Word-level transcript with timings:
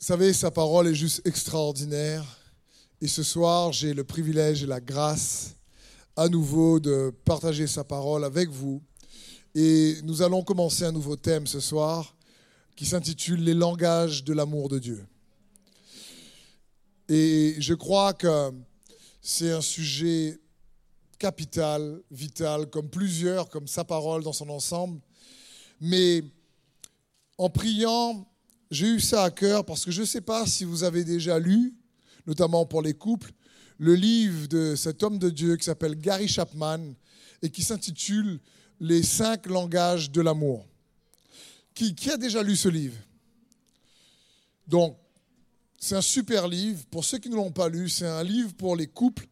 Vous 0.00 0.06
savez, 0.06 0.32
sa 0.32 0.50
parole 0.50 0.88
est 0.88 0.94
juste 0.94 1.20
extraordinaire. 1.26 2.24
Et 3.02 3.06
ce 3.06 3.22
soir, 3.22 3.70
j'ai 3.70 3.92
le 3.92 4.02
privilège 4.02 4.62
et 4.62 4.66
la 4.66 4.80
grâce 4.80 5.56
à 6.16 6.26
nouveau 6.30 6.80
de 6.80 7.12
partager 7.26 7.66
sa 7.66 7.84
parole 7.84 8.24
avec 8.24 8.48
vous. 8.48 8.80
Et 9.54 9.98
nous 10.04 10.22
allons 10.22 10.42
commencer 10.42 10.84
un 10.84 10.92
nouveau 10.92 11.16
thème 11.16 11.46
ce 11.46 11.60
soir 11.60 12.16
qui 12.76 12.86
s'intitule 12.86 13.44
Les 13.44 13.52
langages 13.52 14.24
de 14.24 14.32
l'amour 14.32 14.70
de 14.70 14.78
Dieu. 14.78 15.04
Et 17.10 17.56
je 17.58 17.74
crois 17.74 18.14
que 18.14 18.52
c'est 19.20 19.52
un 19.52 19.60
sujet 19.60 20.40
capital, 21.18 22.00
vital, 22.10 22.70
comme 22.70 22.88
plusieurs, 22.88 23.50
comme 23.50 23.68
sa 23.68 23.84
parole 23.84 24.22
dans 24.22 24.32
son 24.32 24.48
ensemble. 24.48 24.98
Mais 25.78 26.24
en 27.36 27.50
priant, 27.50 28.26
j'ai 28.70 28.86
eu 28.86 29.00
ça 29.00 29.24
à 29.24 29.30
cœur 29.30 29.64
parce 29.64 29.84
que 29.84 29.90
je 29.90 30.02
ne 30.02 30.06
sais 30.06 30.20
pas 30.20 30.46
si 30.46 30.64
vous 30.64 30.84
avez 30.84 31.04
déjà 31.04 31.38
lu, 31.38 31.74
notamment 32.26 32.64
pour 32.66 32.82
les 32.82 32.94
couples, 32.94 33.32
le 33.78 33.94
livre 33.94 34.46
de 34.46 34.74
cet 34.76 35.02
homme 35.02 35.18
de 35.18 35.30
Dieu 35.30 35.56
qui 35.56 35.64
s'appelle 35.64 35.96
Gary 35.96 36.28
Chapman 36.28 36.94
et 37.42 37.50
qui 37.50 37.62
s'intitule 37.62 38.38
Les 38.78 39.02
cinq 39.02 39.46
langages 39.46 40.10
de 40.10 40.20
l'amour. 40.20 40.66
Qui, 41.74 41.94
qui, 41.94 42.10
a 42.10 42.16
déjà 42.16 42.42
lu 42.42 42.56
ce 42.56 42.68
livre? 42.68 42.96
Donc, 44.66 44.96
c'est 45.78 45.96
un 45.96 46.02
super 46.02 46.46
livre. 46.46 46.84
Pour 46.90 47.04
ceux 47.04 47.18
qui 47.18 47.30
ne 47.30 47.36
l'ont 47.36 47.52
pas 47.52 47.68
lu, 47.68 47.88
c'est 47.88 48.06
un 48.06 48.22
livre 48.22 48.52
pour 48.52 48.76
les 48.76 48.86
couples. 48.86 49.26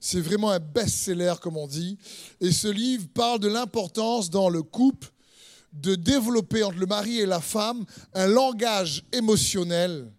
C'est 0.00 0.20
vraiment 0.20 0.50
un 0.50 0.58
best-seller, 0.58 1.34
comme 1.40 1.56
on 1.56 1.68
dit. 1.68 1.96
Et 2.40 2.50
ce 2.50 2.68
livre 2.68 3.06
parle 3.14 3.38
de 3.38 3.48
l'importance 3.48 4.28
dans 4.28 4.48
le 4.48 4.62
couple 4.62 5.11
de 5.72 5.94
développer 5.94 6.62
entre 6.62 6.78
le 6.78 6.86
mari 6.86 7.20
et 7.20 7.26
la 7.26 7.40
femme 7.40 7.84
un 8.14 8.26
langage 8.26 9.04
émotionnel 9.12 10.12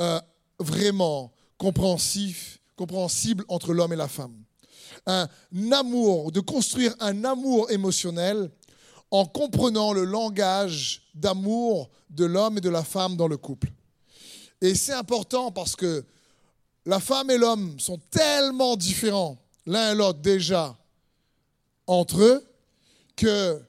euh, 0.00 0.20
vraiment 0.58 1.32
compréhensif, 1.58 2.60
compréhensible 2.76 3.44
entre 3.48 3.72
l'homme 3.72 3.92
et 3.92 3.96
la 3.96 4.08
femme. 4.08 4.34
Un 5.06 5.28
amour, 5.72 6.32
de 6.32 6.40
construire 6.40 6.94
un 7.00 7.24
amour 7.24 7.70
émotionnel 7.70 8.50
en 9.10 9.26
comprenant 9.26 9.92
le 9.92 10.04
langage 10.04 11.02
d'amour 11.14 11.90
de 12.10 12.24
l'homme 12.24 12.58
et 12.58 12.60
de 12.60 12.70
la 12.70 12.82
femme 12.82 13.16
dans 13.16 13.28
le 13.28 13.36
couple. 13.36 13.70
Et 14.60 14.74
c'est 14.74 14.92
important 14.92 15.52
parce 15.52 15.76
que 15.76 16.04
la 16.86 17.00
femme 17.00 17.30
et 17.30 17.38
l'homme 17.38 17.78
sont 17.78 17.98
tellement 18.10 18.76
différents 18.76 19.38
l'un 19.66 19.92
et 19.92 19.94
l'autre 19.94 20.20
déjà 20.20 20.76
entre 21.86 22.20
eux 22.22 22.46
que 23.16 23.60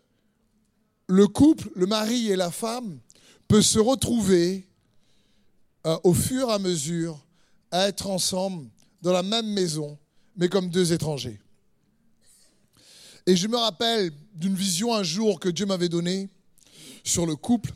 le 1.08 1.28
couple, 1.28 1.70
le 1.75 1.86
mari 1.86 2.30
et 2.30 2.36
la 2.36 2.52
femme, 2.52 3.00
peut 3.48 3.61
se 3.61 3.80
retrouver 3.80 4.67
euh, 5.86 5.98
au 6.03 6.14
fur 6.14 6.50
et 6.50 6.53
à 6.53 6.59
mesure 6.59 7.23
à 7.72 7.88
être 7.88 8.08
ensemble 8.08 8.67
dans 9.02 9.11
la 9.11 9.23
même 9.23 9.48
maison, 9.48 9.98
mais 10.36 10.50
comme 10.50 10.70
deux 10.70 10.94
étrangers. 10.94 11.39
Et 13.28 13.36
je 13.36 13.48
me 13.48 13.58
rappelle 13.58 14.11
d'une 14.33 14.56
vision 14.56 14.94
un 14.94 15.03
jour 15.03 15.39
que 15.39 15.50
Dieu 15.50 15.66
m'avait 15.66 15.89
donnée 15.89 16.30
sur 17.03 17.26
le 17.26 17.36
couple. 17.36 17.72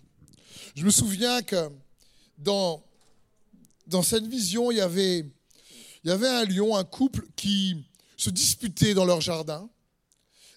Je 0.75 0.85
me 0.85 0.91
souviens 0.91 1.41
que 1.41 1.69
dans, 2.38 2.83
dans 3.88 4.03
cette 4.03 4.27
vision, 4.27 4.72
il 4.72 4.77
y, 4.77 4.81
avait, 4.81 5.19
il 6.03 6.09
y 6.09 6.11
avait 6.11 6.27
un 6.27 6.45
lion, 6.45 6.75
un 6.75 6.83
couple 6.83 7.27
qui 7.35 7.83
se 8.16 8.30
disputait 8.30 8.94
dans 8.94 9.05
leur 9.05 9.22
jardin. 9.22 9.69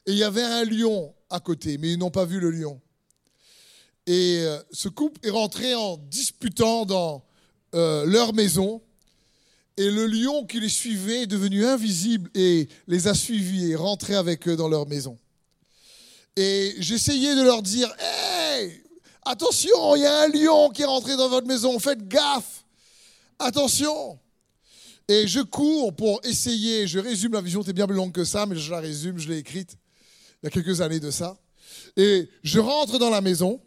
Et 0.06 0.12
il 0.12 0.18
y 0.18 0.24
avait 0.24 0.42
un 0.42 0.64
lion 0.64 1.14
à 1.30 1.40
côté, 1.40 1.78
mais 1.78 1.92
ils 1.92 1.98
n'ont 1.98 2.10
pas 2.10 2.24
vu 2.24 2.40
le 2.40 2.50
lion. 2.50 2.80
Et 4.06 4.40
euh, 4.42 4.60
ce 4.72 4.88
couple 4.88 5.20
est 5.26 5.30
rentré 5.30 5.74
en 5.74 5.96
disputant 5.96 6.84
dans 6.86 7.24
euh, 7.74 8.04
leur 8.06 8.34
maison. 8.34 8.82
Et 9.76 9.90
le 9.90 10.06
lion 10.06 10.44
qui 10.44 10.60
les 10.60 10.68
suivait 10.68 11.22
est 11.22 11.26
devenu 11.26 11.64
invisible 11.64 12.30
et 12.34 12.68
les 12.88 13.08
a 13.08 13.14
suivis 13.14 13.70
et 13.70 13.76
rentré 13.76 14.14
avec 14.14 14.46
eux 14.48 14.56
dans 14.56 14.68
leur 14.68 14.86
maison. 14.86 15.18
Et 16.36 16.74
j'essayais 16.78 17.34
de 17.36 17.42
leur 17.42 17.62
dire 17.62 17.94
Hé, 17.98 18.82
attention, 19.24 19.96
il 19.96 20.02
y 20.02 20.06
a 20.06 20.22
un 20.22 20.28
lion 20.28 20.70
qui 20.70 20.82
est 20.82 20.86
rentré 20.86 21.16
dans 21.16 21.28
votre 21.28 21.46
maison, 21.46 21.78
faites 21.78 22.06
gaffe, 22.06 22.64
attention. 23.38 24.18
Et 25.08 25.26
je 25.26 25.40
cours 25.40 25.94
pour 25.94 26.20
essayer, 26.24 26.86
je 26.86 26.98
résume 26.98 27.32
la 27.32 27.40
vision, 27.40 27.62
c'est 27.64 27.72
bien 27.72 27.86
plus 27.86 27.96
longue 27.96 28.12
que 28.12 28.24
ça, 28.24 28.46
mais 28.46 28.56
je 28.56 28.70
la 28.70 28.80
résume, 28.80 29.18
je 29.18 29.28
l'ai 29.28 29.38
écrite 29.38 29.76
il 30.42 30.46
y 30.46 30.48
a 30.48 30.50
quelques 30.50 30.80
années 30.80 31.00
de 31.00 31.10
ça. 31.10 31.36
Et 31.96 32.28
je 32.42 32.58
rentre 32.58 32.98
dans 32.98 33.10
la 33.10 33.20
maison 33.20 33.60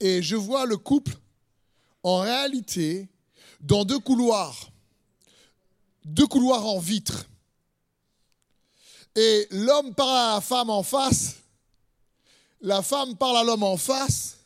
et 0.00 0.22
je 0.22 0.36
vois 0.36 0.66
le 0.66 0.76
couple 0.76 1.14
en 2.02 2.18
réalité 2.18 3.08
dans 3.60 3.84
deux 3.84 3.98
couloirs, 3.98 4.70
deux 6.04 6.26
couloirs 6.26 6.66
en 6.66 6.78
vitre. 6.78 7.28
Et 9.14 9.46
l'homme 9.50 9.94
parle 9.94 10.16
à 10.16 10.34
la 10.34 10.40
femme 10.40 10.70
en 10.70 10.82
face, 10.82 11.36
la 12.60 12.82
femme 12.82 13.16
parle 13.16 13.36
à 13.36 13.44
l'homme 13.44 13.62
en 13.62 13.76
face, 13.76 14.38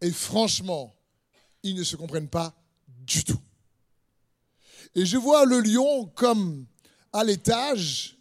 et 0.00 0.10
franchement, 0.10 0.94
ils 1.62 1.74
ne 1.74 1.82
se 1.82 1.96
comprennent 1.96 2.28
pas 2.28 2.54
du 2.86 3.24
tout. 3.24 3.40
Et 4.94 5.06
je 5.06 5.16
vois 5.16 5.44
le 5.44 5.60
lion 5.60 6.06
comme 6.14 6.66
à 7.12 7.24
l'étage, 7.24 8.18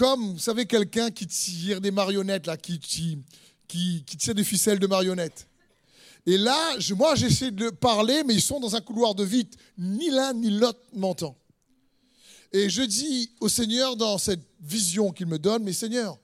comme, 0.00 0.32
vous 0.32 0.38
savez, 0.38 0.64
quelqu'un 0.64 1.10
qui 1.10 1.26
tire 1.26 1.78
des 1.78 1.90
marionnettes, 1.90 2.46
là, 2.46 2.56
qui, 2.56 2.78
qui, 2.78 4.02
tire 4.16 4.34
des 4.34 4.44
ficelles 4.44 4.78
de 4.78 4.86
marionnettes. 4.86 5.46
Et 6.24 6.38
là, 6.38 6.74
moi, 6.96 7.14
j'essaie 7.16 7.50
de 7.50 7.68
parler, 7.68 8.22
mais 8.24 8.32
ils 8.32 8.40
sont 8.40 8.60
dans 8.60 8.74
un 8.74 8.80
couloir 8.80 9.14
de 9.14 9.24
vide. 9.24 9.54
Ni 9.76 10.08
l'un 10.08 10.32
ni 10.32 10.48
l'autre 10.48 10.80
m'entend. 10.94 11.36
Et 12.50 12.70
je 12.70 12.80
dis 12.80 13.30
au 13.40 13.50
Seigneur 13.50 13.94
dans 13.94 14.16
cette 14.16 14.40
vision 14.62 15.12
qu'il 15.12 15.26
me 15.26 15.38
donne, 15.38 15.64
mais 15.64 15.74
Seigneur, 15.74 16.18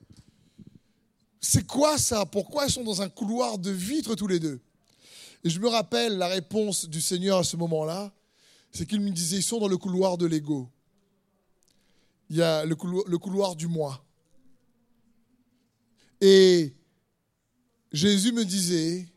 c'est 1.39 1.67
quoi 1.67 1.99
ça? 1.99 2.25
Pourquoi 2.25 2.65
ils 2.65 2.71
sont 2.71 2.83
dans 2.83 3.03
un 3.03 3.09
couloir 3.09 3.59
de 3.59 3.69
vitre 3.69 4.15
tous 4.15 4.27
les 4.27 4.39
deux? 4.39 4.59
Et 5.43 5.51
je 5.51 5.59
me 5.59 5.67
rappelle 5.67 6.17
la 6.17 6.29
réponse 6.29 6.89
du 6.89 6.99
Seigneur 6.99 7.37
à 7.37 7.43
ce 7.43 7.55
moment-là, 7.55 8.11
c'est 8.71 8.87
qu'il 8.87 9.01
me 9.01 9.11
disait, 9.11 9.37
ils 9.37 9.43
sont 9.43 9.59
dans 9.59 9.67
le 9.67 9.77
couloir 9.77 10.17
de 10.17 10.25
l'ego 10.25 10.67
il 12.29 12.37
y 12.37 12.41
a 12.41 12.65
le 12.65 12.75
couloir, 12.75 13.55
du 13.55 13.67
moi. 13.67 14.03
Et 16.19 16.73
Jésus 17.91 18.31
me 18.31 18.43
disait, 18.43 19.07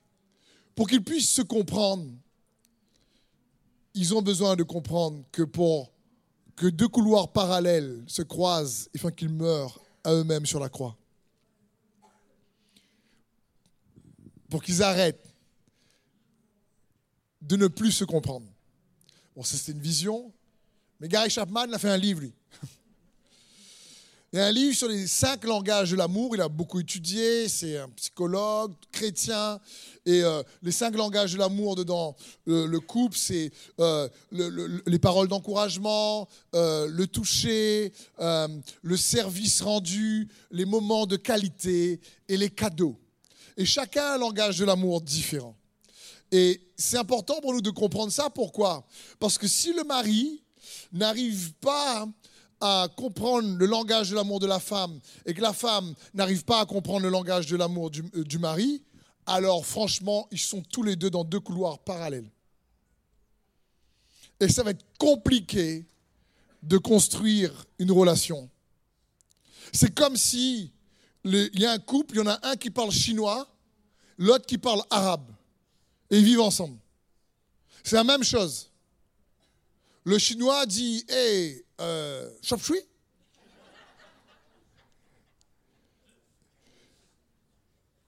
pour 0.75 0.89
qu'ils 0.89 1.03
puissent 1.03 1.31
se 1.31 1.43
comprendre, 1.43 2.07
ils 3.95 4.15
ont 4.15 4.23
besoin 4.23 4.57
de 4.57 4.63
comprendre 4.63 5.25
que 5.33 5.43
pour 5.43 5.93
que 6.57 6.67
deux 6.67 6.89
couloirs 6.89 7.33
parallèles 7.33 8.05
se 8.07 8.23
croisent, 8.23 8.89
il 8.95 9.01
faut 9.01 9.11
qu'ils 9.11 9.31
meurent 9.31 9.81
à 10.05 10.13
eux-mêmes 10.13 10.47
sur 10.47 10.61
la 10.61 10.69
croix. 10.69 10.97
Pour 14.49 14.63
qu'ils 14.63 14.83
arrêtent 14.83 15.27
de 17.41 17.57
ne 17.57 17.69
plus 17.69 17.93
se 17.93 18.05
comprendre. 18.05 18.47
Bon, 19.35 19.43
ça 19.43 19.57
c'était 19.57 19.73
une 19.73 19.81
vision, 19.81 20.33
mais 21.01 21.09
Gary 21.09 21.31
Chapman 21.31 21.73
a 21.73 21.79
fait 21.79 21.89
un 21.89 21.97
livre, 21.97 22.21
lui. 22.21 22.35
Il 24.33 24.39
y 24.39 24.43
a 24.43 24.47
un 24.47 24.53
livre 24.53 24.77
sur 24.77 24.87
les 24.87 25.09
cinq 25.09 25.43
langages 25.43 25.91
de 25.91 25.97
l'amour. 25.97 26.37
Il 26.37 26.41
a 26.41 26.49
beaucoup 26.49 26.79
étudié. 26.79 27.49
C'est 27.49 27.79
un 27.79 27.89
psychologue 27.89 28.73
chrétien. 28.93 29.59
Et 30.07 30.23
euh, 30.23 30.45
les 30.63 30.71
cinq 30.71 30.95
langages 30.95 31.33
de 31.33 31.39
l'amour 31.39 31.75
dedans, 31.75 32.15
le, 32.47 32.79
couple, 32.79 33.17
c'est 33.19 33.51
euh, 33.81 34.09
les 34.31 34.99
paroles 35.01 35.27
d'encouragement, 35.27 36.29
euh, 36.55 36.87
le 36.87 37.09
toucher, 37.09 37.93
le 38.21 38.97
service 38.97 39.63
rendu, 39.63 40.29
les 40.53 40.65
moments 40.65 41.07
de 41.07 41.17
qualité 41.17 42.01
et 42.29 42.37
les 42.37 42.51
cadeaux. 42.51 42.97
Et 43.57 43.65
chacun 43.65 44.05
a 44.05 44.15
un 44.15 44.19
langage 44.19 44.59
de 44.59 44.65
l'amour 44.65 45.01
différent. 45.01 45.57
Et 46.31 46.61
c'est 46.77 46.99
important 46.99 47.41
pour 47.41 47.53
nous 47.53 47.63
de 47.63 47.71
comprendre 47.71 48.13
ça. 48.13 48.31
Pourquoi? 48.31 48.87
Parce 49.19 49.39
que 49.39 49.49
si 49.49 49.73
le 49.73 49.83
mari 49.83 50.45
n'arrive 50.93 51.53
pas 51.55 52.07
à 52.61 52.89
comprendre 52.97 53.57
le 53.57 53.67
langage 53.67 54.11
de 54.11 54.15
l'amour 54.15 54.41
de 54.41 54.47
la 54.47 54.61
femme 54.61 55.01
et 55.25 55.35
que 55.35 55.41
la 55.41 55.53
femme 55.53 55.95
n'arrive 56.15 56.45
pas 56.45 56.61
à 56.61 56.67
comprendre 56.67 57.01
le 57.01 57.09
langage 57.09 57.47
de 57.47 57.57
l'amour 57.57 57.91
du, 57.91 58.03
euh, 58.15 58.25
du, 58.25 58.39
mari, 58.39 58.83
alors 59.27 59.65
franchement, 59.65 60.29
ils 60.31 60.39
sont 60.39 60.63
tous 60.63 60.83
les 60.83 60.97
deux 60.97 61.11
dans 61.11 61.25
deux 61.25 61.41
couloirs 61.41 61.79
parallèles. 61.79 62.31
Et 64.41 64.49
ça 64.49 64.63
va 64.63 64.71
être 64.71 64.85
compliqué 64.99 65.87
de 66.63 66.79
construire 66.79 67.67
une 67.79 67.93
relation. 67.93 68.49
C'est 69.73 69.95
comme 69.95 70.17
si 70.17 70.73
il 71.25 71.61
y 71.61 71.67
a 71.67 71.73
un 71.73 71.79
couple, 71.79 72.15
il 72.15 72.19
y 72.19 72.21
en 72.23 72.27
a 72.27 72.39
un 72.43 72.57
qui 72.57 72.71
parle 72.71 72.91
chinois, 72.91 73.49
l'autre 74.19 74.47
qui 74.47 74.59
parle 74.59 74.83
arabe, 74.91 75.31
et 76.11 76.19
ils 76.19 76.25
vivent 76.25 76.41
ensemble. 76.41 76.79
C'est 77.83 77.97
la 77.97 78.05
même 78.05 78.25
chose. 78.25 78.70
Le 80.05 80.19
chinois 80.19 80.67
dit 80.67 81.05
Hé, 81.09 81.65
euh, 81.81 82.31
chop 82.43 82.63
chui 82.63 82.81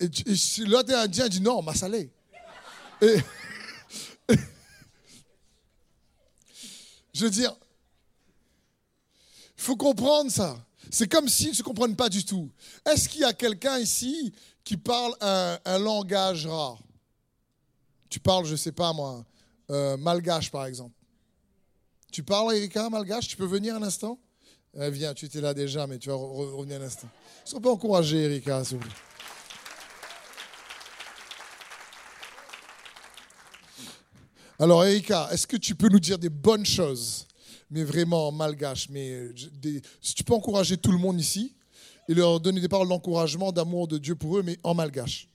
Et, 0.00 0.09
l'autre 0.67 0.94
indien 0.94 1.29
dit 1.29 1.41
non, 1.41 1.62
ma 1.62 1.75
salé. 1.75 2.11
Et, 3.00 3.17
Je 7.15 7.25
veux 7.25 7.31
dire, 7.31 7.55
il 9.56 9.62
faut 9.62 9.77
comprendre 9.77 10.31
ça. 10.31 10.56
C'est 10.91 11.06
comme 11.06 11.29
s'ils 11.29 11.50
ne 11.50 11.55
se 11.55 11.62
comprennent 11.62 11.95
pas 11.95 12.09
du 12.09 12.25
tout. 12.25 12.50
Est-ce 12.85 13.09
qu'il 13.09 13.21
y 13.21 13.25
a 13.25 13.33
quelqu'un 13.33 13.79
ici 13.79 14.33
qui 14.65 14.77
parle 14.77 15.15
un, 15.21 15.59
un 15.65 15.79
langage 15.79 16.47
rare? 16.47 16.79
Tu 18.09 18.19
parles, 18.19 18.45
je 18.47 18.53
ne 18.53 18.56
sais 18.56 18.73
pas 18.73 18.93
moi, 18.93 19.25
euh, 19.71 19.97
malgache 19.97 20.50
par 20.50 20.67
exemple. 20.67 20.95
Tu 22.12 22.23
parles, 22.23 22.55
Erika, 22.55 22.91
malgache? 22.91 23.26
Tu 23.26 23.37
peux 23.38 23.47
venir 23.47 23.75
un 23.75 23.82
instant? 23.82 24.19
Eh, 24.79 24.91
Viens, 24.91 25.14
tu 25.14 25.25
étais 25.25 25.41
là 25.41 25.55
déjà, 25.55 25.87
mais 25.87 25.99
tu 25.99 26.11
vas 26.11 26.14
revenir 26.14 26.79
un 26.79 26.85
instant. 26.85 27.09
Sois 27.43 27.59
pas 27.59 27.70
encouragé, 27.70 28.19
Erika, 28.25 28.62
s'il 28.64 28.76
vous 28.76 28.82
plaît. 28.82 28.93
Alors, 34.59 34.85
Erika, 34.85 35.29
est-ce 35.32 35.47
que 35.47 35.56
tu 35.56 35.75
peux 35.75 35.88
nous 35.88 35.99
dire 35.99 36.19
des 36.19 36.29
bonnes 36.29 36.67
choses, 36.67 37.26
mais 37.70 37.82
vraiment 37.82 38.29
en 38.29 38.32
malgache 38.32 38.91
mais 38.91 39.31
Si 40.03 40.14
tu 40.14 40.23
peux 40.23 40.35
encourager 40.35 40.76
tout 40.76 40.93
le 40.93 40.99
monde 40.99 41.19
ici 41.19 41.55
et 42.11 42.14
leur 42.14 42.41
donner 42.41 42.61
des 42.61 42.69
paroles 42.69 42.88
d'encouragement, 42.88 43.53
d'amour 43.53 43.88
de 43.88 43.97
Dieu 43.97 44.17
pour 44.17 44.37
eux, 44.37 44.43
mais 44.43 44.59
en 44.62 44.75
malgache. 44.75 45.29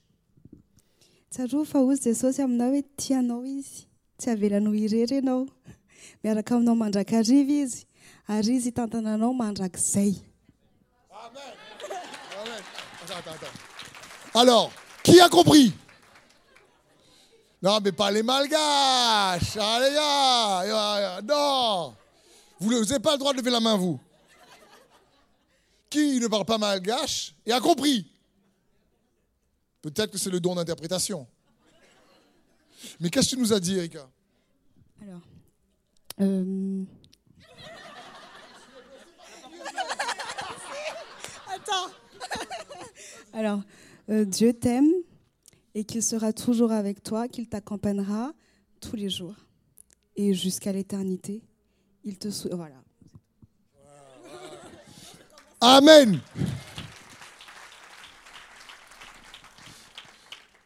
Alors, 14.34 14.72
qui 15.02 15.20
a 15.20 15.28
compris? 15.28 15.72
Non, 17.60 17.80
mais 17.82 17.92
pas 17.92 18.10
les 18.10 18.22
malgaches. 18.22 19.54
Les 19.54 19.94
gars, 19.94 21.20
non. 21.24 21.94
Vous 22.60 22.70
n'avez 22.70 22.98
pas 22.98 23.12
le 23.12 23.18
droit 23.18 23.32
de 23.32 23.38
lever 23.38 23.50
la 23.50 23.60
main, 23.60 23.76
vous. 23.76 23.98
Qui 25.90 26.20
ne 26.20 26.26
parle 26.26 26.44
pas 26.44 26.58
malgache 26.58 27.34
et 27.46 27.52
a 27.52 27.60
compris? 27.60 28.06
Peut-être 29.80 30.12
que 30.12 30.18
c'est 30.18 30.30
le 30.30 30.40
don 30.40 30.54
d'interprétation. 30.54 31.26
Mais 33.00 33.10
qu'est-ce 33.10 33.30
que 33.30 33.36
tu 33.36 33.40
nous 33.40 33.52
as 33.52 33.60
dit, 33.60 33.76
Erika? 33.76 34.08
Euh... 36.20 36.84
Attends. 41.46 41.92
Alors, 43.32 43.62
euh, 44.10 44.24
Dieu 44.24 44.52
t'aime 44.52 44.90
et 45.74 45.84
qu'il 45.84 46.02
sera 46.02 46.32
toujours 46.32 46.72
avec 46.72 47.02
toi, 47.02 47.28
qu'il 47.28 47.48
t'accompagnera 47.48 48.32
tous 48.80 48.96
les 48.96 49.10
jours 49.10 49.36
et 50.16 50.34
jusqu'à 50.34 50.72
l'éternité. 50.72 51.42
Il 52.04 52.18
te 52.18 52.28
voilà. 52.54 52.82
Amen. 55.60 56.20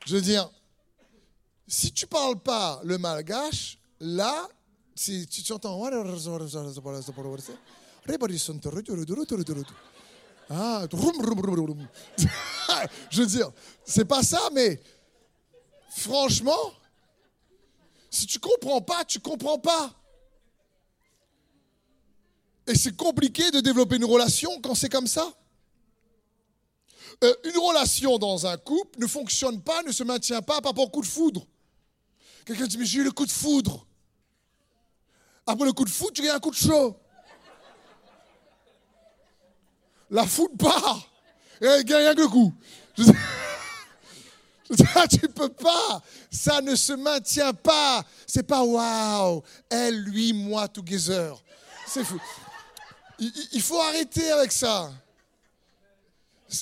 Je 0.06 0.16
veux 0.16 0.22
dire, 0.22 0.50
si 1.66 1.92
tu 1.92 2.06
parles 2.06 2.38
pas 2.38 2.80
le 2.84 2.98
malgache, 2.98 3.78
là, 4.00 4.48
si 5.02 5.26
tu 5.26 5.52
entends. 5.52 5.82
Ah, 12.68 12.86
je 13.10 13.22
veux 13.22 13.26
dire, 13.26 13.50
c'est 13.84 14.04
pas 14.04 14.22
ça, 14.22 14.50
mais 14.52 14.80
franchement, 15.96 16.72
si 18.10 18.26
tu 18.26 18.38
comprends 18.38 18.80
pas, 18.80 19.04
tu 19.04 19.18
comprends 19.20 19.58
pas. 19.58 19.94
Et 22.66 22.74
c'est 22.74 22.96
compliqué 22.96 23.50
de 23.50 23.60
développer 23.60 23.96
une 23.96 24.04
relation 24.04 24.60
quand 24.60 24.74
c'est 24.74 24.88
comme 24.88 25.06
ça. 25.06 25.32
Euh, 27.24 27.34
une 27.44 27.58
relation 27.58 28.18
dans 28.18 28.46
un 28.46 28.56
couple 28.56 29.00
ne 29.00 29.06
fonctionne 29.06 29.60
pas, 29.62 29.82
ne 29.82 29.92
se 29.92 30.04
maintient 30.04 30.42
pas 30.42 30.60
par 30.60 30.70
rapport 30.70 30.84
au 30.84 30.90
coup 30.90 31.02
de 31.02 31.06
foudre. 31.06 31.46
Quelqu'un 32.44 32.66
dit, 32.66 32.78
mais 32.78 32.86
j'ai 32.86 33.00
eu 33.00 33.04
le 33.04 33.12
coup 33.12 33.26
de 33.26 33.30
foudre. 33.30 33.86
Après 35.46 35.64
le 35.64 35.72
coup 35.72 35.84
de 35.84 35.90
foudre, 35.90 36.12
tu 36.12 36.28
as 36.28 36.36
un 36.36 36.40
coup 36.40 36.50
de 36.50 36.56
chaud. 36.56 36.96
La 40.10 40.26
foudre 40.26 40.56
part. 40.56 41.08
Et 41.60 41.84
que 41.84 42.20
le 42.20 42.28
coup. 42.28 42.52
tu 45.10 45.28
peux 45.28 45.48
pas. 45.48 46.02
Ça 46.30 46.60
ne 46.60 46.74
se 46.74 46.92
maintient 46.92 47.54
pas. 47.54 48.04
C'est 48.26 48.42
pas 48.42 48.62
waouh. 48.62 49.42
Elle, 49.68 50.02
lui, 50.02 50.32
moi, 50.32 50.68
together. 50.68 51.34
C'est 51.86 52.04
fou. 52.04 52.20
Il 53.18 53.62
faut 53.62 53.80
arrêter 53.80 54.30
avec 54.32 54.52
ça. 54.52 54.92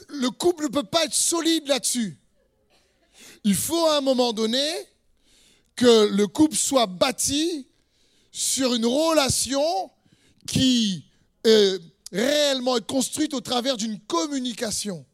Le 0.08 0.30
couple 0.30 0.64
ne 0.64 0.68
peut 0.68 0.84
pas 0.84 1.04
être 1.04 1.14
solide 1.14 1.66
là-dessus. 1.66 2.16
Il 3.44 3.54
faut 3.56 3.86
à 3.86 3.98
un 3.98 4.00
moment 4.00 4.32
donné 4.32 4.70
que 5.74 6.08
le 6.08 6.26
couple 6.26 6.56
soit 6.56 6.86
bâti 6.86 7.66
sur 8.40 8.72
une 8.72 8.86
relation 8.86 9.90
qui 10.46 11.04
est 11.44 11.78
réellement 12.10 12.78
construite 12.80 13.34
au 13.34 13.40
travers 13.40 13.76
d'une 13.76 14.00
communication 14.00 15.04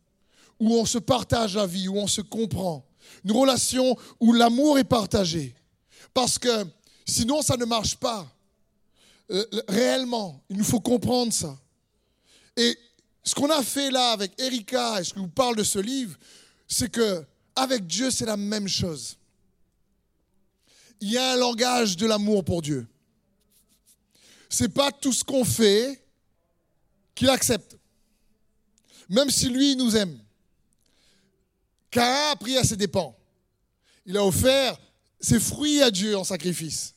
où 0.61 0.75
on 0.76 0.87
se 0.87 0.99
partage 0.99 1.56
la 1.56 1.67
vie, 1.67 1.88
où 1.88 1.99
on 1.99 2.06
se 2.06 2.20
comprend. 2.20 2.87
Une 3.25 3.32
relation 3.32 3.96
où 4.20 4.32
l'amour 4.32 4.78
est 4.78 4.84
partagé. 4.84 5.56
Parce 6.14 6.38
que 6.38 6.67
sinon, 7.05 7.43
ça 7.43 7.56
ne 7.56 7.64
marche 7.64 7.96
pas. 7.96 8.26
Euh, 9.31 9.44
réellement, 9.69 10.40
il 10.49 10.56
nous 10.56 10.64
faut 10.64 10.81
comprendre 10.81 11.32
ça. 11.32 11.58
Et 12.56 12.78
ce 13.25 13.34
qu'on 13.34 13.50
a 13.50 13.62
fait 13.64 13.90
là 13.90 14.12
avec 14.12 14.40
Erika, 14.40 15.00
et 15.00 15.05
ce 15.05 15.12
que 15.12 15.19
vous 15.19 15.28
parle 15.28 15.56
de 15.56 15.64
ce 15.64 15.81
livre, 15.81 16.17
c'est 16.69 16.93
que 16.93 17.25
avec 17.56 17.87
Dieu, 17.87 18.12
c'est 18.12 18.26
la 18.26 18.37
même 18.37 18.69
chose 18.69 19.17
il 21.00 21.11
y 21.11 21.19
a 21.19 21.32
un 21.32 21.37
langage 21.37 21.96
de 21.96 22.06
l'amour 22.06 22.44
pour 22.44 22.62
Dieu. 22.62 22.87
C'est 24.49 24.69
pas 24.69 24.93
tout 24.93 25.13
ce 25.13 25.25
qu'on 25.25 25.45
fait 25.45 26.03
qu'il 27.15 27.29
accepte. 27.29 27.77
Même 29.09 29.31
si 29.31 29.49
lui 29.49 29.77
nous 29.77 29.97
aime. 29.97 30.19
Cain 31.91 32.31
a 32.33 32.37
pris 32.37 32.57
à 32.57 32.65
ses 32.65 32.77
dépens. 32.77 33.17
Il 34.05 34.17
a 34.17 34.25
offert 34.25 34.79
ses 35.21 35.41
fruits 35.41 35.83
à 35.83 35.91
Dieu 35.91 36.17
en 36.17 36.25
sacrifice. 36.25 36.95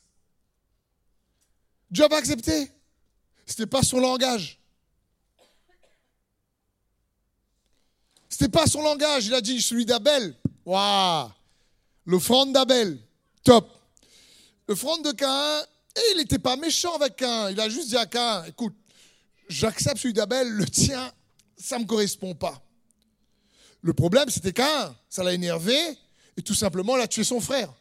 Dieu 1.90 2.04
n'a 2.04 2.08
pas 2.08 2.18
accepté. 2.18 2.70
Ce 3.46 3.52
n'était 3.52 3.66
pas 3.66 3.82
son 3.82 3.98
langage. 3.98 4.58
Ce 8.28 8.36
n'était 8.44 8.50
pas 8.50 8.66
son 8.66 8.82
langage. 8.82 9.26
Il 9.26 9.34
a 9.34 9.40
dit 9.40 9.60
celui 9.60 9.84
d'Abel. 9.84 10.36
Waouh 10.64 11.30
L'offrande 12.06 12.52
d'Abel. 12.52 12.98
Top 13.42 13.80
front 14.74 14.98
de 14.98 15.12
Cain, 15.12 15.62
et 15.96 16.00
il 16.12 16.18
n'était 16.18 16.38
pas 16.38 16.56
méchant 16.56 16.94
avec 16.94 17.16
Cain. 17.16 17.50
Il 17.50 17.60
a 17.60 17.68
juste 17.68 17.88
dit 17.88 17.96
à 17.96 18.06
Cain, 18.06 18.44
écoute, 18.44 18.74
j'accepte 19.48 19.98
celui 19.98 20.14
d'Abel, 20.14 20.48
le 20.48 20.66
tien, 20.66 21.12
ça 21.56 21.76
ne 21.76 21.82
me 21.82 21.86
correspond 21.86 22.34
pas. 22.34 22.62
Le 23.82 23.92
problème, 23.92 24.28
c'était 24.28 24.52
Cain, 24.52 24.94
ça 25.08 25.24
l'a 25.24 25.32
énervé, 25.32 25.76
et 26.36 26.42
tout 26.42 26.54
simplement, 26.54 26.96
il 26.96 27.02
a 27.02 27.08
tué 27.08 27.24
son 27.24 27.40
frère. 27.40 27.72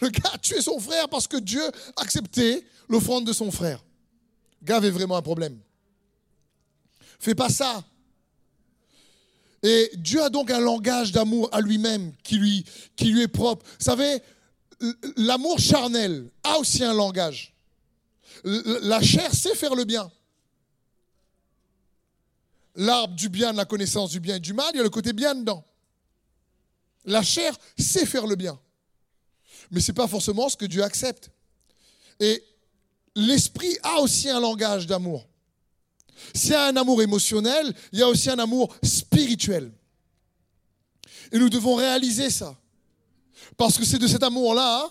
Le 0.00 0.08
gars 0.08 0.30
a 0.32 0.38
tué 0.38 0.62
son 0.62 0.78
frère 0.80 1.08
parce 1.08 1.28
que 1.28 1.36
Dieu 1.36 1.62
acceptait 1.96 2.64
l'offrande 2.88 3.26
de 3.26 3.32
son 3.32 3.50
frère. 3.50 3.84
Le 4.62 4.66
gars 4.66 4.76
avait 4.76 4.90
vraiment 4.90 5.16
un 5.16 5.22
problème. 5.22 5.58
Fais 7.18 7.34
pas 7.34 7.50
ça. 7.50 7.84
Et 9.62 9.90
Dieu 9.94 10.22
a 10.22 10.30
donc 10.30 10.50
un 10.50 10.60
langage 10.60 11.12
d'amour 11.12 11.48
à 11.52 11.60
lui-même 11.60 12.12
qui 12.22 12.36
lui, 12.36 12.64
qui 12.94 13.06
lui 13.06 13.22
est 13.22 13.28
propre. 13.28 13.66
Vous 13.78 13.84
savez, 13.84 14.22
l'amour 15.16 15.58
charnel 15.58 16.30
a 16.42 16.58
aussi 16.58 16.84
un 16.84 16.94
langage. 16.94 17.54
La 18.44 19.00
chair 19.00 19.32
sait 19.34 19.54
faire 19.54 19.74
le 19.74 19.84
bien. 19.84 20.10
L'arbre 22.74 23.14
du 23.14 23.28
bien, 23.28 23.52
de 23.52 23.56
la 23.56 23.64
connaissance 23.64 24.10
du 24.10 24.20
bien 24.20 24.36
et 24.36 24.40
du 24.40 24.52
mal, 24.52 24.70
il 24.74 24.76
y 24.76 24.80
a 24.80 24.82
le 24.82 24.90
côté 24.90 25.12
bien 25.12 25.34
dedans. 25.34 25.64
La 27.06 27.22
chair 27.22 27.56
sait 27.78 28.04
faire 28.04 28.26
le 28.26 28.36
bien. 28.36 28.58
Mais 29.70 29.80
ce 29.80 29.90
n'est 29.90 29.94
pas 29.96 30.06
forcément 30.06 30.48
ce 30.48 30.56
que 30.56 30.66
Dieu 30.66 30.82
accepte. 30.82 31.30
Et 32.20 32.42
l'esprit 33.14 33.76
a 33.82 34.00
aussi 34.00 34.28
un 34.28 34.40
langage 34.40 34.86
d'amour. 34.86 35.26
S'il 36.34 36.52
y 36.52 36.54
a 36.54 36.66
un 36.66 36.76
amour 36.76 37.02
émotionnel, 37.02 37.74
il 37.92 37.98
y 37.98 38.02
a 38.02 38.08
aussi 38.08 38.30
un 38.30 38.38
amour 38.38 38.74
spirituel. 38.82 39.72
Et 41.32 41.38
nous 41.38 41.48
devons 41.48 41.74
réaliser 41.74 42.30
ça. 42.30 42.56
Parce 43.56 43.78
que 43.78 43.84
c'est 43.84 43.98
de 43.98 44.06
cet 44.06 44.22
amour-là 44.22 44.90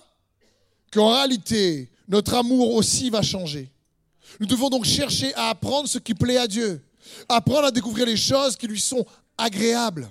qu'en 0.91 1.13
réalité, 1.13 1.89
notre 2.07 2.33
amour 2.35 2.73
aussi 2.73 3.09
va 3.09 3.21
changer. 3.21 3.71
Nous 4.39 4.47
devons 4.47 4.69
donc 4.69 4.85
chercher 4.85 5.33
à 5.35 5.49
apprendre 5.49 5.87
ce 5.87 5.97
qui 5.97 6.13
plaît 6.13 6.37
à 6.37 6.47
Dieu, 6.47 6.83
apprendre 7.29 7.65
à 7.65 7.71
découvrir 7.71 8.05
les 8.05 8.17
choses 8.17 8.55
qui 8.55 8.67
lui 8.67 8.79
sont 8.79 9.05
agréables. 9.37 10.09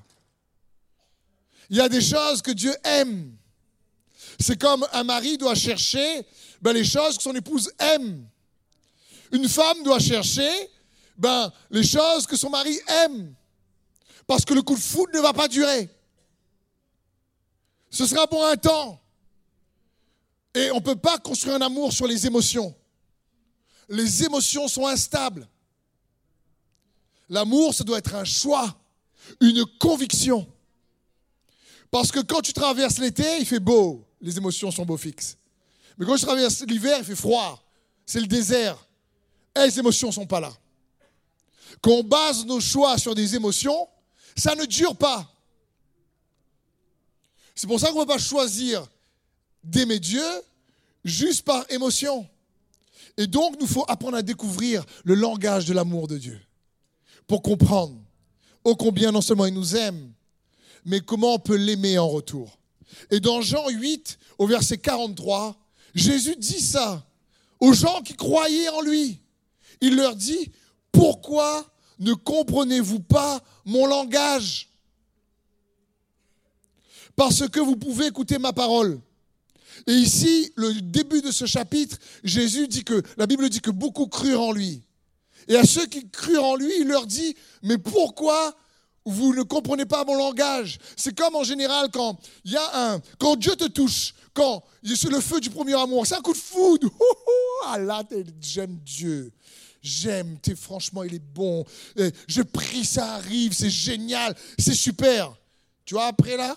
Il 1.71 1.77
y 1.77 1.81
a 1.81 1.89
des 1.89 2.01
choses 2.01 2.43
que 2.43 2.51
Dieu 2.51 2.75
aime. 2.85 3.37
C'est 4.39 4.59
comme 4.59 4.87
un 4.93 5.05
mari 5.05 5.39
doit 5.39 5.55
chercher 5.55 6.27
ben, 6.61 6.73
les 6.73 6.85
choses 6.85 7.17
que 7.17 7.23
son 7.23 7.35
épouse 7.35 7.71
aime. 7.79 8.27
Une 9.33 9.49
femme 9.49 9.83
doit 9.83 9.99
chercher 9.99 10.51
ben, 11.17 11.53
les 11.71 11.85
choses 11.85 12.27
que 12.27 12.37
son 12.37 12.51
mari 12.51 12.79
aime. 13.05 13.35
Parce 14.27 14.45
que 14.45 14.55
le 14.55 14.63
coup 14.63 14.75
de 14.75 14.81
foudre 14.81 15.13
ne 15.15 15.21
va 15.21 15.33
pas 15.33 15.49
durer. 15.49 15.89
Ce 17.95 18.07
sera 18.07 18.27
pour 18.27 18.45
un 18.45 18.57
temps. 18.57 19.01
Et 20.53 20.73
on 20.73 20.77
ne 20.77 20.81
peut 20.81 20.97
pas 20.97 21.17
construire 21.19 21.55
un 21.55 21.61
amour 21.61 21.93
sur 21.93 22.09
les 22.09 22.27
émotions. 22.27 22.75
Les 23.89 24.25
émotions 24.25 24.67
sont 24.67 24.89
instables. 24.89 25.49
L'amour, 27.29 27.73
ça 27.73 27.85
doit 27.85 27.99
être 27.99 28.17
un 28.17 28.25
choix, 28.25 28.77
une 29.41 29.65
conviction. 29.79 30.45
Parce 31.93 32.11
que 32.11 32.19
quand 32.19 32.41
tu 32.41 32.53
traverses 32.53 32.99
l'été, 32.99 33.39
il 33.39 33.47
fait 33.47 33.61
beau, 33.61 34.05
les 34.21 34.37
émotions 34.37 34.73
sont 34.73 34.85
beau 34.85 34.97
fixes. 34.97 35.37
Mais 35.97 36.05
quand 36.05 36.17
tu 36.17 36.25
traverses 36.25 36.63
l'hiver, 36.67 36.97
il 36.99 37.05
fait 37.05 37.15
froid, 37.15 37.63
c'est 38.05 38.21
le 38.21 38.27
désert. 38.27 38.89
Et 39.57 39.67
les 39.67 39.79
émotions 39.79 40.09
ne 40.09 40.15
sont 40.15 40.27
pas 40.27 40.41
là. 40.41 40.53
Quand 41.81 41.93
on 41.93 42.03
base 42.03 42.45
nos 42.45 42.59
choix 42.59 42.99
sur 42.99 43.15
des 43.15 43.37
émotions, 43.37 43.89
ça 44.37 44.57
ne 44.57 44.65
dure 44.65 44.97
pas. 44.97 45.31
C'est 47.55 47.67
pour 47.67 47.79
ça 47.79 47.89
qu'on 47.89 48.01
ne 48.01 48.05
peut 48.05 48.13
pas 48.13 48.19
choisir 48.19 48.87
d'aimer 49.63 49.99
Dieu 50.01 50.25
juste 51.05 51.43
par 51.43 51.65
émotion. 51.71 52.27
Et 53.17 53.27
donc, 53.27 53.61
nous 53.61 53.67
faut 53.67 53.85
apprendre 53.87 54.17
à 54.17 54.23
découvrir 54.23 54.85
le 55.05 55.15
langage 55.15 55.67
de 55.67 55.73
l'amour 55.73 56.09
de 56.09 56.19
Dieu 56.19 56.41
pour 57.27 57.43
comprendre 57.43 57.97
ô 58.65 58.75
combien 58.75 59.13
non 59.13 59.21
seulement 59.21 59.47
il 59.47 59.55
nous 59.55 59.77
aime, 59.77 60.13
mais 60.85 61.01
comment 61.01 61.35
on 61.35 61.39
peut 61.39 61.57
l'aimer 61.57 61.99
en 61.99 62.09
retour. 62.09 62.59
Et 63.11 63.21
dans 63.21 63.41
Jean 63.41 63.69
8, 63.69 64.19
au 64.39 64.47
verset 64.47 64.79
43, 64.79 65.57
Jésus 65.95 66.37
dit 66.37 66.61
ça 66.61 67.07
aux 67.61 67.73
gens 67.73 68.03
qui 68.03 68.15
croyaient 68.15 68.69
en 68.71 68.81
lui. 68.81 69.21
Il 69.81 69.97
leur 69.97 70.17
dit, 70.17 70.51
pourquoi 70.93 71.67
ne 71.99 72.13
comprenez-vous 72.15 73.01
pas 73.01 73.43
mon 73.65 73.87
langage? 73.87 74.69
Parce 77.17 77.49
que 77.49 77.61
vous 77.61 77.77
pouvez 77.77 78.07
écouter 78.07 78.39
ma 78.39 78.53
parole. 78.53 79.01
Et 79.87 79.93
ici, 79.93 80.53
le 80.57 80.73
début 80.81 81.21
de 81.21 81.31
ce 81.31 81.47
chapitre, 81.47 81.99
Jésus 82.23 82.69
dit 82.69 82.85
que, 82.85 83.03
la 83.17 83.27
Bible 83.27 83.49
dit 83.49 83.61
que 83.61 83.71
beaucoup 83.71 84.07
crurent 84.07 84.43
en 84.43 84.53
lui. 84.53 84.83
Et 85.49 85.57
à 85.57 85.65
ceux 85.65 85.87
qui 85.87 86.09
crurent 86.09 86.45
en 86.45 86.57
lui, 86.57 86.73
il 86.81 86.89
leur 86.89 87.07
dit, 87.07 87.37
mais 87.63 87.79
pourquoi 87.79 88.55
vous 89.05 89.35
ne 89.35 89.43
comprenez 89.43 89.85
pas 89.85 90.05
mon 90.05 90.15
langage? 90.15 90.79
C'est 90.97 91.17
comme 91.17 91.37
en 91.37 91.45
général 91.45 91.91
quand 91.93 92.19
il 92.45 92.53
y 92.53 92.57
a 92.57 92.93
un, 92.93 93.01
quand 93.19 93.37
Dieu 93.37 93.55
te 93.55 93.67
touche, 93.67 94.15
quand 94.33 94.65
c'est 94.85 95.11
le 95.11 95.21
feu 95.21 95.41
du 95.41 95.51
premier 95.51 95.75
amour, 95.75 96.07
c'est 96.07 96.15
un 96.15 96.21
coup 96.21 96.33
de 96.33 96.39
foudre. 96.39 96.91
Ah 97.67 97.79
là, 97.79 98.03
j'aime 98.43 98.79
Dieu. 98.85 99.33
J'aime, 99.81 100.37
franchement, 100.55 101.03
il 101.03 101.15
est 101.15 101.19
bon. 101.19 101.65
Je 102.29 102.43
prie, 102.43 102.85
ça 102.85 103.15
arrive, 103.15 103.55
c'est 103.55 103.71
génial, 103.71 104.37
c'est 104.59 104.75
super. 104.75 105.35
Tu 105.87 105.95
vois, 105.95 106.07
après 106.07 106.37
là, 106.37 106.57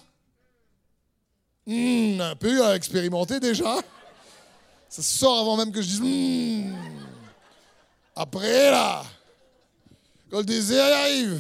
hmm, 1.67 2.21
un 2.21 2.35
peu 2.35 2.65
à 2.65 2.75
expérimenter 2.75 3.39
déjà. 3.39 3.77
Ça 4.89 5.01
sort 5.01 5.39
avant 5.41 5.57
même 5.57 5.71
que 5.71 5.81
je 5.81 5.87
dise. 5.87 6.01
Hmm. 6.01 6.73
Après, 8.15 8.71
là, 8.71 9.03
quand 10.29 10.39
le 10.39 10.45
désert 10.45 10.97
arrive. 10.97 11.39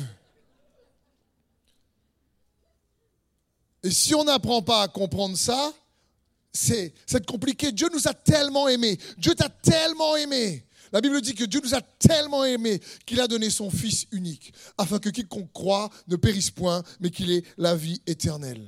Et 3.83 3.91
si 3.91 4.13
on 4.13 4.23
n'apprend 4.23 4.61
pas 4.61 4.83
à 4.83 4.87
comprendre 4.87 5.37
ça, 5.37 5.71
c'est 6.51 6.93
compliqué. 7.25 7.71
Dieu 7.71 7.87
nous 7.93 8.07
a 8.07 8.13
tellement 8.13 8.67
aimés. 8.67 8.97
Dieu 9.17 9.33
t'a 9.35 9.49
tellement 9.49 10.15
aimé. 10.15 10.65
La 10.91 11.01
Bible 11.01 11.21
dit 11.21 11.35
que 11.35 11.43
Dieu 11.43 11.61
nous 11.63 11.75
a 11.75 11.81
tellement 11.81 12.45
aimés 12.45 12.79
qu'il 13.05 13.19
a 13.19 13.27
donné 13.27 13.49
son 13.49 13.69
Fils 13.69 14.07
unique, 14.11 14.53
afin 14.77 14.99
que 14.99 15.09
quiconque 15.09 15.51
croit 15.51 15.89
ne 16.07 16.15
périsse 16.15 16.51
point, 16.51 16.81
mais 16.99 17.09
qu'il 17.09 17.31
ait 17.31 17.43
la 17.57 17.75
vie 17.75 18.01
éternelle. 18.07 18.65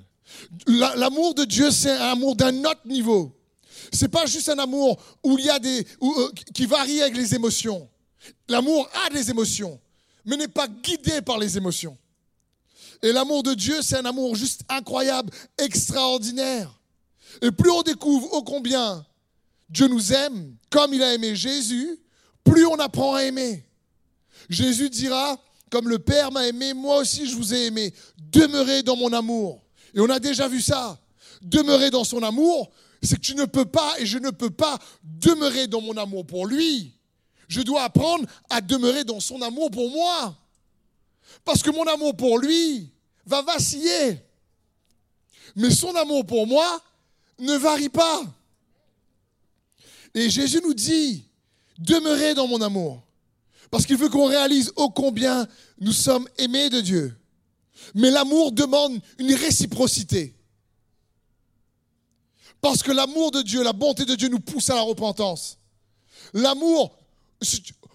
L'amour 0.68 1.34
de 1.34 1.46
Dieu, 1.46 1.72
c'est 1.72 1.92
un 1.92 2.12
amour 2.12 2.36
d'un 2.36 2.64
autre 2.66 2.86
niveau. 2.86 3.36
C'est 3.92 4.08
pas 4.08 4.26
juste 4.26 4.50
un 4.50 4.60
amour 4.60 5.02
où 5.24 5.38
il 5.38 5.46
y 5.46 5.50
a 5.50 5.60
des, 5.60 5.86
euh, 6.02 6.32
qui 6.54 6.66
varie 6.66 7.02
avec 7.02 7.16
les 7.16 7.34
émotions. 7.34 7.90
L'amour 8.48 8.90
a 9.06 9.10
des 9.10 9.30
émotions, 9.30 9.80
mais 10.26 10.38
n'est 10.38 10.48
pas 10.48 10.68
guidé 10.68 11.22
par 11.22 11.38
les 11.38 11.58
émotions. 11.58 11.98
Et 13.02 13.12
l'amour 13.12 13.44
de 13.44 13.54
Dieu, 13.54 13.82
c'est 13.82 13.98
un 13.98 14.06
amour 14.06 14.36
juste 14.36 14.62
incroyable, 14.68 15.32
extraordinaire. 15.58 16.70
Et 17.42 17.52
plus 17.52 17.72
on 17.72 17.82
découvre 17.82 18.34
ô 18.34 18.44
combien 18.44 19.06
Dieu 19.70 19.88
nous 19.88 20.14
aime, 20.14 20.56
comme 20.70 20.94
il 20.94 21.02
a 21.02 21.14
aimé 21.14 21.36
Jésus, 21.36 21.98
plus 22.44 22.66
on 22.66 22.76
apprend 22.76 23.16
à 23.16 23.24
aimer. 23.24 23.66
Jésus 24.50 24.90
dira, 24.90 25.40
comme 25.70 25.88
le 25.88 26.00
Père 26.00 26.32
m'a 26.32 26.48
aimé, 26.48 26.74
moi 26.74 26.98
aussi 26.98 27.28
je 27.28 27.36
vous 27.36 27.54
ai 27.54 27.68
aimé. 27.68 27.94
Demeurez 28.18 28.84
dans 28.84 28.96
mon 28.96 29.14
amour. 29.14 29.62
Et 29.94 30.00
on 30.00 30.10
a 30.10 30.20
déjà 30.20 30.48
vu 30.48 30.62
ça. 30.62 31.00
Demeurer 31.42 31.90
dans 31.90 32.04
son 32.04 32.22
amour, 32.24 32.72
c'est 33.02 33.16
que 33.16 33.22
tu 33.22 33.36
ne 33.36 33.46
peux 33.46 33.66
pas 33.66 34.00
et 34.00 34.06
je 34.06 34.18
ne 34.18 34.30
peux 34.30 34.50
pas 34.50 34.78
demeurer 35.04 35.68
dans 35.68 35.82
mon 35.82 35.96
amour 35.98 36.26
pour 36.26 36.46
lui 36.46 36.94
je 37.50 37.62
dois 37.62 37.84
apprendre 37.84 38.26
à 38.50 38.62
demeurer 38.62 39.04
dans 39.04 39.20
son 39.20 39.42
amour 39.42 39.72
pour 39.72 39.90
moi. 39.90 40.38
Parce 41.44 41.64
que 41.64 41.72
mon 41.72 41.86
amour 41.88 42.16
pour 42.16 42.38
lui 42.38 42.92
va 43.26 43.42
vaciller. 43.42 44.24
Mais 45.56 45.72
son 45.72 45.94
amour 45.96 46.26
pour 46.26 46.46
moi 46.46 46.82
ne 47.40 47.58
varie 47.58 47.90
pas. 47.90 48.22
Et 50.14 50.30
Jésus 50.30 50.62
nous 50.64 50.76
dit, 50.76 51.26
demeurez 51.80 52.36
dans 52.36 52.48
mon 52.48 52.62
amour. 52.62 53.02
Parce 53.72 53.86
qu'il 53.86 53.98
veut 53.98 54.10
qu'on 54.10 54.28
réalise 54.28 54.72
ô 54.76 54.90
combien 54.90 55.48
nous 55.80 55.92
sommes 55.92 56.28
aimés 56.38 56.70
de 56.70 56.82
Dieu. 56.82 57.19
Mais 57.96 58.12
l'amour 58.12 58.52
demande 58.52 59.00
une 59.18 59.34
réciprocité. 59.34 60.36
Parce 62.62 62.84
que 62.84 62.92
l'amour 62.92 63.32
de 63.32 63.42
Dieu, 63.42 63.64
la 63.64 63.74
bonté 63.74 64.06
de 64.06 64.16
Dieu 64.16 64.28
nous 64.28 64.40
pousse 64.40 64.70
à 64.70 64.76
la 64.76 64.82
repentance. 64.82 65.58
L'amour 66.34 66.98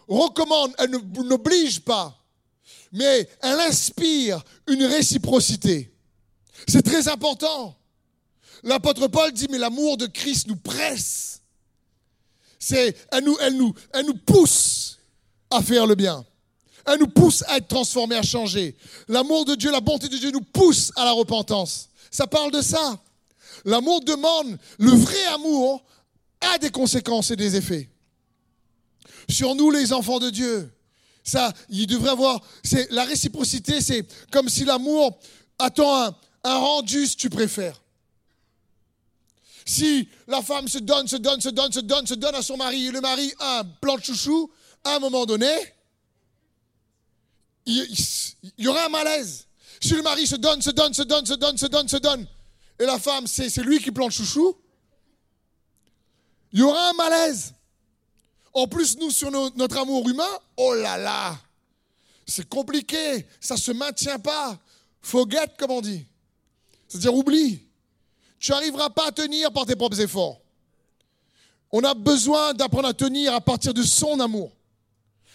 recommande, 0.08 0.74
elle 0.78 0.90
n'oblige 0.90 1.80
pas, 1.80 2.18
mais 2.92 3.28
elle 3.42 3.60
inspire 3.60 4.42
une 4.66 4.84
réciprocité. 4.84 5.94
C'est 6.66 6.82
très 6.82 7.08
important. 7.08 7.76
L'apôtre 8.62 9.06
Paul 9.08 9.32
dit, 9.32 9.46
mais 9.50 9.58
l'amour 9.58 9.98
de 9.98 10.06
Christ 10.06 10.48
nous 10.48 10.56
presse. 10.56 11.42
Elle 12.70 13.24
nous, 13.24 13.36
elle 13.40 13.56
nous, 13.56 13.74
elle 13.92 14.06
nous 14.06 14.16
pousse 14.16 14.98
à 15.50 15.62
faire 15.62 15.86
le 15.86 15.94
bien. 15.94 16.24
Elle 16.86 17.00
nous 17.00 17.08
pousse 17.08 17.42
à 17.48 17.56
être 17.58 17.68
transformés, 17.68 18.16
à 18.16 18.22
changer. 18.22 18.76
L'amour 19.08 19.44
de 19.44 19.54
Dieu, 19.54 19.70
la 19.70 19.80
bonté 19.80 20.08
de 20.08 20.16
Dieu 20.16 20.30
nous 20.30 20.42
pousse 20.42 20.92
à 20.96 21.04
la 21.04 21.12
repentance. 21.12 21.88
Ça 22.10 22.26
parle 22.26 22.50
de 22.50 22.60
ça. 22.60 23.00
L'amour 23.64 24.02
demande, 24.02 24.58
le 24.78 24.90
vrai 24.90 25.24
amour 25.34 25.82
a 26.40 26.58
des 26.58 26.70
conséquences 26.70 27.30
et 27.30 27.36
des 27.36 27.56
effets 27.56 27.88
sur 29.28 29.54
nous 29.54 29.70
les 29.70 29.92
enfants 29.92 30.18
de 30.18 30.30
Dieu. 30.30 30.70
Ça, 31.22 31.52
il 31.70 31.86
devrait 31.86 32.10
avoir. 32.10 32.40
C'est 32.62 32.90
la 32.90 33.04
réciprocité, 33.04 33.80
c'est 33.80 34.06
comme 34.30 34.48
si 34.48 34.64
l'amour 34.64 35.18
attend 35.58 36.02
un, 36.02 36.14
un 36.44 36.56
rendu, 36.58 37.06
si 37.06 37.16
tu 37.16 37.30
préfères. 37.30 37.80
Si 39.64 40.08
la 40.26 40.42
femme 40.42 40.68
se 40.68 40.78
donne, 40.78 41.08
se 41.08 41.16
donne, 41.16 41.40
se 41.40 41.48
donne, 41.48 41.72
se 41.72 41.80
donne, 41.80 42.06
se 42.06 42.14
donne 42.14 42.34
à 42.34 42.42
son 42.42 42.58
mari, 42.58 42.88
et 42.88 42.90
le 42.90 43.00
mari 43.00 43.32
a 43.38 43.60
un 43.60 43.64
plan 43.64 43.96
de 43.96 44.02
chouchou, 44.02 44.50
à 44.84 44.96
un 44.96 44.98
moment 44.98 45.24
donné, 45.24 45.50
il, 47.66 47.96
y 48.58 48.66
aura 48.68 48.86
un 48.86 48.88
malaise. 48.88 49.46
Si 49.80 49.94
le 49.94 50.02
mari 50.02 50.26
se 50.26 50.36
donne, 50.36 50.62
se 50.62 50.70
donne, 50.70 50.94
se 50.94 51.02
donne, 51.02 51.26
se 51.26 51.34
donne, 51.34 51.56
se 51.56 51.66
donne, 51.66 51.88
se 51.88 51.96
donne, 51.96 52.26
et 52.78 52.84
la 52.84 52.98
femme, 52.98 53.26
c'est 53.26 53.56
lui 53.58 53.80
qui 53.80 53.90
plante 53.90 54.12
chouchou, 54.12 54.56
il 56.52 56.60
y 56.60 56.62
aura 56.62 56.90
un 56.90 56.92
malaise. 56.92 57.54
En 58.52 58.68
plus, 58.68 58.96
nous, 58.98 59.10
sur 59.10 59.30
notre 59.30 59.78
amour 59.78 60.08
humain, 60.08 60.28
oh 60.56 60.74
là 60.74 60.96
là, 60.96 61.36
c'est 62.26 62.48
compliqué, 62.48 63.26
ça 63.40 63.54
ne 63.54 63.60
se 63.60 63.72
maintient 63.72 64.18
pas. 64.18 64.58
Forget, 65.02 65.48
comme 65.58 65.72
on 65.72 65.80
dit. 65.80 66.06
C'est-à-dire, 66.88 67.14
oublie. 67.14 67.60
Tu 68.38 68.52
n'arriveras 68.52 68.90
pas 68.90 69.08
à 69.08 69.12
tenir 69.12 69.52
par 69.52 69.66
tes 69.66 69.76
propres 69.76 70.00
efforts. 70.00 70.40
On 71.72 71.82
a 71.82 71.94
besoin 71.94 72.54
d'apprendre 72.54 72.88
à 72.88 72.94
tenir 72.94 73.34
à 73.34 73.40
partir 73.40 73.74
de 73.74 73.82
son 73.82 74.20
amour. 74.20 74.53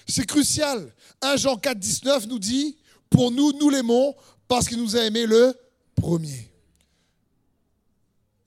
C'est 0.09 0.25
crucial. 0.25 0.91
1 1.21 1.37
Jean 1.37 1.57
4, 1.57 1.77
19 1.77 2.27
nous 2.27 2.39
dit, 2.39 2.77
pour 3.09 3.31
nous, 3.31 3.53
nous 3.53 3.69
l'aimons 3.69 4.15
parce 4.47 4.67
qu'il 4.67 4.79
nous 4.79 4.95
a 4.95 5.01
aimé 5.01 5.25
le 5.25 5.53
premier. 5.95 6.49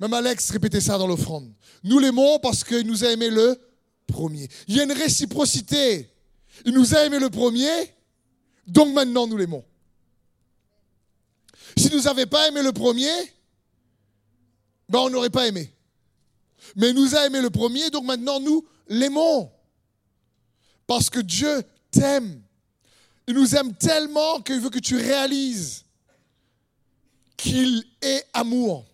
Même 0.01 0.13
Alex 0.13 0.51
répétait 0.51 0.81
ça 0.81 0.99
dans 0.99 1.07
l'offrande. 1.07 1.53
Nous 1.85 2.01
l'aimons 2.01 2.41
parce 2.41 2.65
qu'il 2.65 2.85
nous 2.87 3.05
a 3.05 3.13
aimé 3.13 3.31
le 3.31 3.57
premier. 4.09 4.49
Il 4.67 4.77
y 4.77 4.81
a 4.81 4.83
une 4.83 4.93
réciprocité. 4.93 6.11
Il 6.65 6.75
nous 6.75 6.97
a 6.97 7.05
aimé 7.07 7.21
le 7.21 7.31
premier, 7.31 7.71
donc 8.67 8.93
maintenant 8.93 9.29
nous 9.29 9.37
l'aimons. 9.37 9.65
Si 11.77 11.89
nous 11.93 12.03
n'avions 12.03 12.27
pas 12.27 12.49
aimé 12.49 12.63
le 12.63 12.73
premier, 12.73 13.13
ben 14.89 14.99
on 14.99 15.11
n'aurait 15.11 15.31
pas 15.31 15.47
aimé. 15.47 15.73
Mais 16.75 16.91
il 16.91 16.95
nous 16.95 17.15
a 17.15 17.27
aimé 17.27 17.41
le 17.41 17.51
premier, 17.51 17.89
donc 17.91 18.05
maintenant 18.05 18.41
nous 18.41 18.67
l'aimons. 18.89 19.52
Parce 20.93 21.09
que 21.09 21.21
Dieu 21.21 21.63
t'aime. 21.91 22.43
Il 23.27 23.33
nous 23.35 23.55
aime 23.57 23.73
tellement 23.75 24.43
qu'il 24.43 24.61
veut 24.61 24.69
que 24.69 24.79
tu 24.79 24.95
réalises 24.95 25.87
qu'il 27.35 27.83
est 28.03 28.27
amour. 28.35 28.85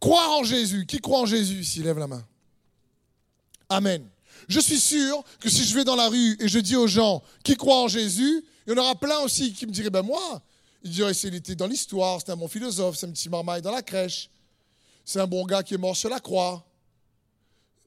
Croire 0.00 0.32
en 0.32 0.42
Jésus. 0.42 0.86
Qui 0.86 0.98
croit 0.98 1.20
en 1.20 1.26
Jésus 1.26 1.62
s'il 1.62 1.84
lève 1.84 1.98
la 1.98 2.08
main? 2.08 2.26
Amen. 3.68 4.08
Je 4.48 4.58
suis 4.58 4.80
sûr 4.80 5.22
que 5.38 5.48
si 5.48 5.62
je 5.62 5.72
vais 5.76 5.84
dans 5.84 5.94
la 5.94 6.08
rue 6.08 6.36
et 6.40 6.48
je 6.48 6.58
dis 6.58 6.74
aux 6.74 6.88
gens 6.88 7.22
qui 7.44 7.54
croient 7.54 7.82
en 7.82 7.88
Jésus, 7.88 8.44
il 8.66 8.72
y 8.72 8.76
en 8.76 8.82
aura 8.82 8.96
plein 8.96 9.20
aussi 9.20 9.52
qui 9.52 9.66
me 9.66 9.70
diraient, 9.70 9.88
ben 9.88 10.02
moi, 10.02 10.42
il 10.82 10.90
dirait, 10.90 11.12
il 11.12 11.36
était 11.36 11.54
dans 11.54 11.68
l'histoire, 11.68 12.18
c'est 12.20 12.32
un 12.32 12.36
bon 12.36 12.48
philosophe, 12.48 12.96
c'est 12.96 13.06
un 13.06 13.12
petit 13.12 13.28
marmaille 13.28 13.62
dans 13.62 13.70
la 13.70 13.82
crèche, 13.82 14.30
c'est 15.04 15.20
un 15.20 15.28
bon 15.28 15.46
gars 15.46 15.62
qui 15.62 15.74
est 15.74 15.78
mort 15.78 15.96
sur 15.96 16.10
la 16.10 16.18
croix. 16.18 16.66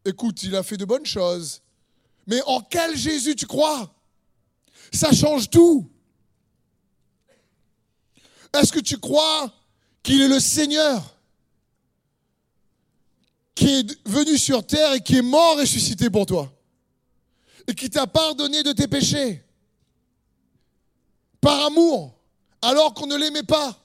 Écoute, 0.06 0.44
il 0.44 0.56
a 0.56 0.62
fait 0.62 0.78
de 0.78 0.86
bonnes 0.86 1.06
choses. 1.06 1.62
Mais 2.28 2.42
en 2.46 2.62
quel 2.62 2.96
Jésus 2.96 3.36
tu 3.36 3.48
crois? 3.48 3.92
Ça 4.94 5.12
change 5.12 5.50
tout. 5.50 5.90
Est-ce 8.54 8.72
que 8.72 8.80
tu 8.80 8.98
crois 8.98 9.52
qu'il 10.04 10.22
est 10.22 10.28
le 10.28 10.40
Seigneur 10.40 11.18
qui 13.56 13.80
est 13.80 14.08
venu 14.08 14.38
sur 14.38 14.66
terre 14.66 14.94
et 14.94 15.02
qui 15.02 15.18
est 15.18 15.22
mort 15.22 15.58
ressuscité 15.58 16.10
pour 16.10 16.26
toi? 16.26 16.52
Et 17.68 17.74
qui 17.74 17.90
t'a 17.90 18.06
pardonné 18.06 18.62
de 18.64 18.72
tes 18.72 18.88
péchés? 18.88 19.44
Par 21.42 21.66
amour 21.66 22.16
alors 22.62 22.94
qu'on 22.94 23.08
ne 23.08 23.16
l'aimait 23.16 23.44
pas 23.44 23.80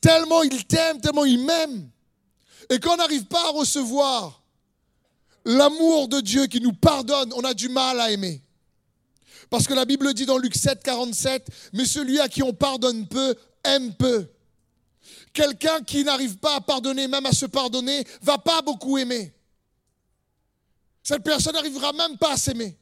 Tellement 0.00 0.42
il 0.42 0.66
t'aime, 0.66 1.00
tellement 1.00 1.24
il 1.24 1.38
m'aime. 1.38 1.88
Et 2.68 2.78
quand 2.78 2.92
on 2.92 2.96
n'arrive 2.98 3.24
pas 3.24 3.48
à 3.48 3.52
recevoir 3.52 4.43
l'amour 5.44 6.08
de 6.08 6.20
Dieu 6.20 6.46
qui 6.46 6.60
nous 6.60 6.72
pardonne, 6.72 7.32
on 7.34 7.44
a 7.44 7.54
du 7.54 7.68
mal 7.68 8.00
à 8.00 8.10
aimer. 8.10 8.42
Parce 9.50 9.66
que 9.66 9.74
la 9.74 9.84
Bible 9.84 10.12
dit 10.14 10.26
dans 10.26 10.38
Luc 10.38 10.54
7, 10.54 10.82
47, 10.82 11.48
mais 11.72 11.84
celui 11.84 12.18
à 12.20 12.28
qui 12.28 12.42
on 12.42 12.52
pardonne 12.52 13.06
peu, 13.06 13.34
aime 13.62 13.94
peu. 13.94 14.26
Quelqu'un 15.32 15.82
qui 15.82 16.04
n'arrive 16.04 16.38
pas 16.38 16.56
à 16.56 16.60
pardonner, 16.60 17.08
même 17.08 17.26
à 17.26 17.32
se 17.32 17.46
pardonner, 17.46 18.04
va 18.22 18.38
pas 18.38 18.62
beaucoup 18.62 18.98
aimer. 18.98 19.34
Cette 21.02 21.22
personne 21.22 21.52
n'arrivera 21.52 21.92
même 21.92 22.16
pas 22.16 22.32
à 22.32 22.36
s'aimer. 22.36 22.78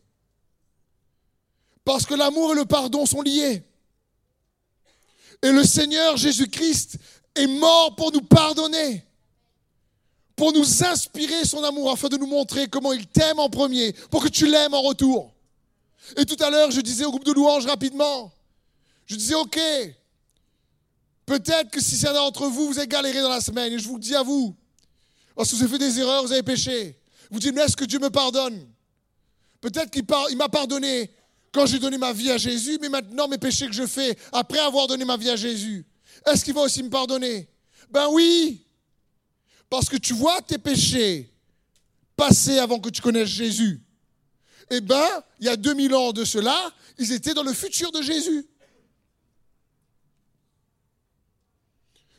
Parce 1.85 2.07
que 2.07 2.15
l'amour 2.15 2.53
et 2.53 2.57
le 2.57 2.65
pardon 2.65 3.05
sont 3.07 3.23
liés. 3.23 3.65
Et 5.43 5.51
le 5.51 5.65
Seigneur 5.65 6.17
Jésus-Christ 6.17 6.99
est 7.35 7.49
mort 7.49 7.97
pour 7.97 8.13
nous 8.13 8.23
pardonner, 8.23 9.05
pour 10.43 10.53
nous 10.53 10.85
inspirer 10.85 11.45
son 11.45 11.63
amour, 11.63 11.93
afin 11.93 12.09
de 12.09 12.17
nous 12.17 12.27
montrer 12.27 12.67
comment 12.67 12.93
il 12.93 13.07
t'aime 13.07 13.39
en 13.39 13.49
premier, 13.49 13.93
pour 14.11 14.25
que 14.25 14.29
tu 14.29 14.45
l'aimes 14.49 14.75
en 14.75 14.83
retour. 14.83 15.33
Et 16.17 16.27
tout 16.27 16.37
à 16.43 16.51
l'heure, 16.51 16.73
je 16.73 16.81
disais 16.81 17.05
au 17.05 17.11
groupe 17.11 17.23
de 17.23 17.31
louanges 17.31 17.65
rapidement, 17.65 18.33
je 19.07 19.15
disais, 19.15 19.37
OK, 19.37 19.57
Peut-être 21.27 21.71
que 21.71 21.81
si 21.81 21.97
certains 21.97 22.19
d'entre 22.19 22.49
vous, 22.49 22.67
vous 22.67 22.79
avez 22.79 22.89
galéré 22.89 23.21
dans 23.21 23.29
la 23.29 23.41
semaine, 23.41 23.73
et 23.73 23.79
je 23.79 23.87
vous 23.87 23.95
le 23.95 24.01
dis 24.01 24.17
à 24.17 24.25
vous, 24.25 24.57
parce 25.37 25.49
que 25.49 25.55
vous 25.55 25.63
avez 25.63 25.71
fait 25.71 25.79
des 25.79 26.01
erreurs, 26.01 26.25
vous 26.25 26.33
avez 26.33 26.43
péché, 26.43 26.99
vous 27.31 27.39
dites, 27.39 27.55
mais 27.55 27.61
est-ce 27.61 27.77
que 27.77 27.85
Dieu 27.85 28.01
me 28.01 28.11
pardonne? 28.11 28.67
Peut-être 29.61 29.93
qu'il 29.93 30.37
m'a 30.37 30.49
pardonné 30.49 31.09
quand 31.53 31.67
j'ai 31.67 31.79
donné 31.79 31.99
ma 31.99 32.13
vie 32.13 32.33
à 32.33 32.37
Jésus, 32.37 32.79
mais 32.81 32.89
maintenant 32.89 33.29
mes 33.29 33.39
péchés 33.39 33.69
que 33.69 33.75
je 33.75 33.87
fais 33.87 34.19
après 34.33 34.59
avoir 34.59 34.89
donné 34.89 35.05
ma 35.05 35.17
vie 35.17 35.31
à 35.31 35.37
Jésus, 35.37 35.87
est-ce 36.27 36.45
qu'il 36.45 36.55
va 36.55 36.63
aussi 36.63 36.83
me 36.83 36.91
pardonner? 36.91 37.49
Ben 37.93 38.09
oui, 38.11 38.67
parce 39.73 39.89
que 39.89 39.97
tu 39.97 40.13
vois 40.13 40.43
tes 40.43 40.59
péchés 40.59 41.33
passer 42.15 42.59
avant 42.59 42.79
que 42.79 42.91
tu 42.91 43.01
connaisses 43.01 43.31
Jésus. 43.31 43.81
Eh 44.69 44.83
ben, 44.83 45.09
il 45.41 45.47
y 45.47 45.49
a 45.49 45.57
2000 45.57 45.95
ans 45.95 46.13
de 46.13 46.27
cela, 46.27 46.75
ils 46.99 47.11
étaient 47.11 47.33
dans 47.33 47.43
le 47.43 47.55
futur 47.55 47.91
de 47.91 48.03
Jésus. 48.03 48.47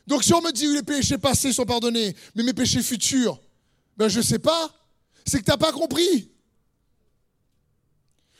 Donc 0.04 0.24
si 0.24 0.34
on 0.34 0.42
me 0.42 0.50
dit 0.50 0.64
que 0.64 0.72
les 0.72 0.82
péchés 0.82 1.16
passés 1.16 1.52
sont 1.52 1.64
pardonnés, 1.64 2.16
mais 2.34 2.42
mes 2.42 2.52
péchés 2.52 2.82
futurs, 2.82 3.40
ben 3.96 4.08
je 4.08 4.18
ne 4.18 4.24
sais 4.24 4.40
pas, 4.40 4.74
c'est 5.24 5.38
que 5.38 5.44
tu 5.44 5.50
n'as 5.52 5.56
pas 5.56 5.70
compris. 5.70 6.32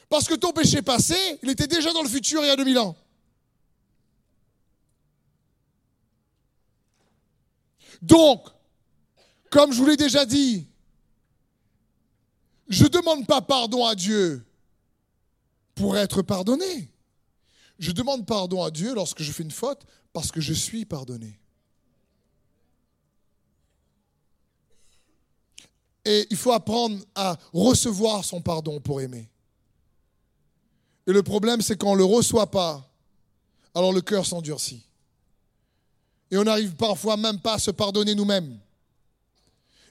Parce 0.09 0.27
que 0.27 0.35
ton 0.35 0.51
péché 0.51 0.83
passé, 0.83 1.39
il 1.41 1.51
était 1.51 1.69
déjà 1.69 1.93
dans 1.93 2.03
le 2.03 2.09
futur 2.09 2.43
il 2.43 2.49
y 2.49 2.51
a 2.51 2.57
2000 2.57 2.81
ans. 2.81 2.97
Donc, 8.03 8.49
comme 9.55 9.73
je 9.73 9.79
vous 9.79 9.87
l'ai 9.87 9.97
déjà 9.97 10.27
dit, 10.27 10.67
je 12.69 12.83
ne 12.83 12.89
demande 12.89 13.25
pas 13.25 13.41
pardon 13.41 13.87
à 13.87 13.95
Dieu 13.95 14.45
pour 15.77 15.97
être 15.97 16.23
pardonné. 16.23 16.91
Je 17.79 17.93
demande 17.93 18.27
pardon 18.27 18.65
à 18.65 18.73
Dieu 18.73 18.93
lorsque 18.97 19.23
je 19.23 19.31
fais 19.31 19.45
une 19.45 19.53
faute 19.53 19.83
parce 20.13 20.33
que 20.33 20.41
je 20.41 20.53
suis 20.53 20.85
pardonné. 20.85 21.39
Et 26.05 26.27
il 26.31 26.37
faut 26.37 26.53
apprendre 26.53 26.99
à 27.15 27.39
recevoir 27.53 28.25
son 28.25 28.41
pardon 28.41 28.81
pour 28.81 29.01
aimer. 29.03 29.31
Et 31.07 31.13
le 31.13 31.23
problème, 31.23 31.61
c'est 31.61 31.79
qu'on 31.79 31.93
ne 31.93 31.99
le 31.99 32.05
reçoit 32.05 32.51
pas, 32.51 32.85
alors 33.73 33.93
le 33.93 34.01
cœur 34.01 34.27
s'endurcit. 34.27 34.85
Et 36.33 36.39
on 36.39 36.43
n'arrive 36.43 36.75
parfois 36.75 37.17
même 37.17 37.39
pas 37.39 37.55
à 37.55 37.59
se 37.61 37.71
pardonner 37.71 38.17
nous-mêmes. 38.17 38.59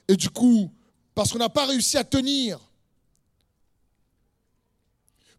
Et 0.08 0.16
du 0.16 0.28
coup, 0.30 0.70
parce 1.14 1.32
qu'on 1.32 1.38
n'a 1.38 1.48
pas 1.48 1.66
réussi 1.66 1.96
à 1.96 2.04
tenir, 2.04 2.60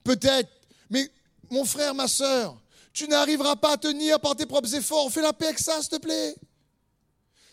peut-être, 0.04 0.50
mais 0.90 1.12
mon 1.50 1.66
frère, 1.66 1.94
ma 1.94 2.08
soeur, 2.08 2.60
tu 2.94 3.08
n'arriveras 3.08 3.58
pas 3.58 3.74
à 3.74 3.78
tenir 3.78 4.20
par 4.20 4.36
tes 4.36 4.46
propres 4.46 4.74
efforts. 4.74 5.12
Fais 5.12 5.22
la 5.22 5.34
paix 5.34 5.48
avec 5.48 5.60
ça, 5.60 5.82
s'il 5.82 5.90
te 5.90 5.98
plaît. 5.98 6.36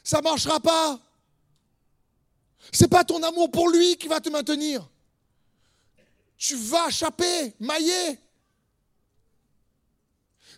Ça 0.05 0.19
ne 0.19 0.23
marchera 0.23 0.61
pas. 0.61 1.01
Ce 2.73 2.85
n'est 2.85 2.89
pas 2.89 3.05
ton 3.05 3.23
amour 3.23 3.51
pour 3.51 3.69
lui 3.69 3.97
qui 3.97 4.07
va 4.07 4.21
te 4.21 4.29
maintenir. 4.29 4.89
Tu 6.37 6.55
vas 6.57 6.91
chapper, 6.91 7.55
mailler. 7.59 8.19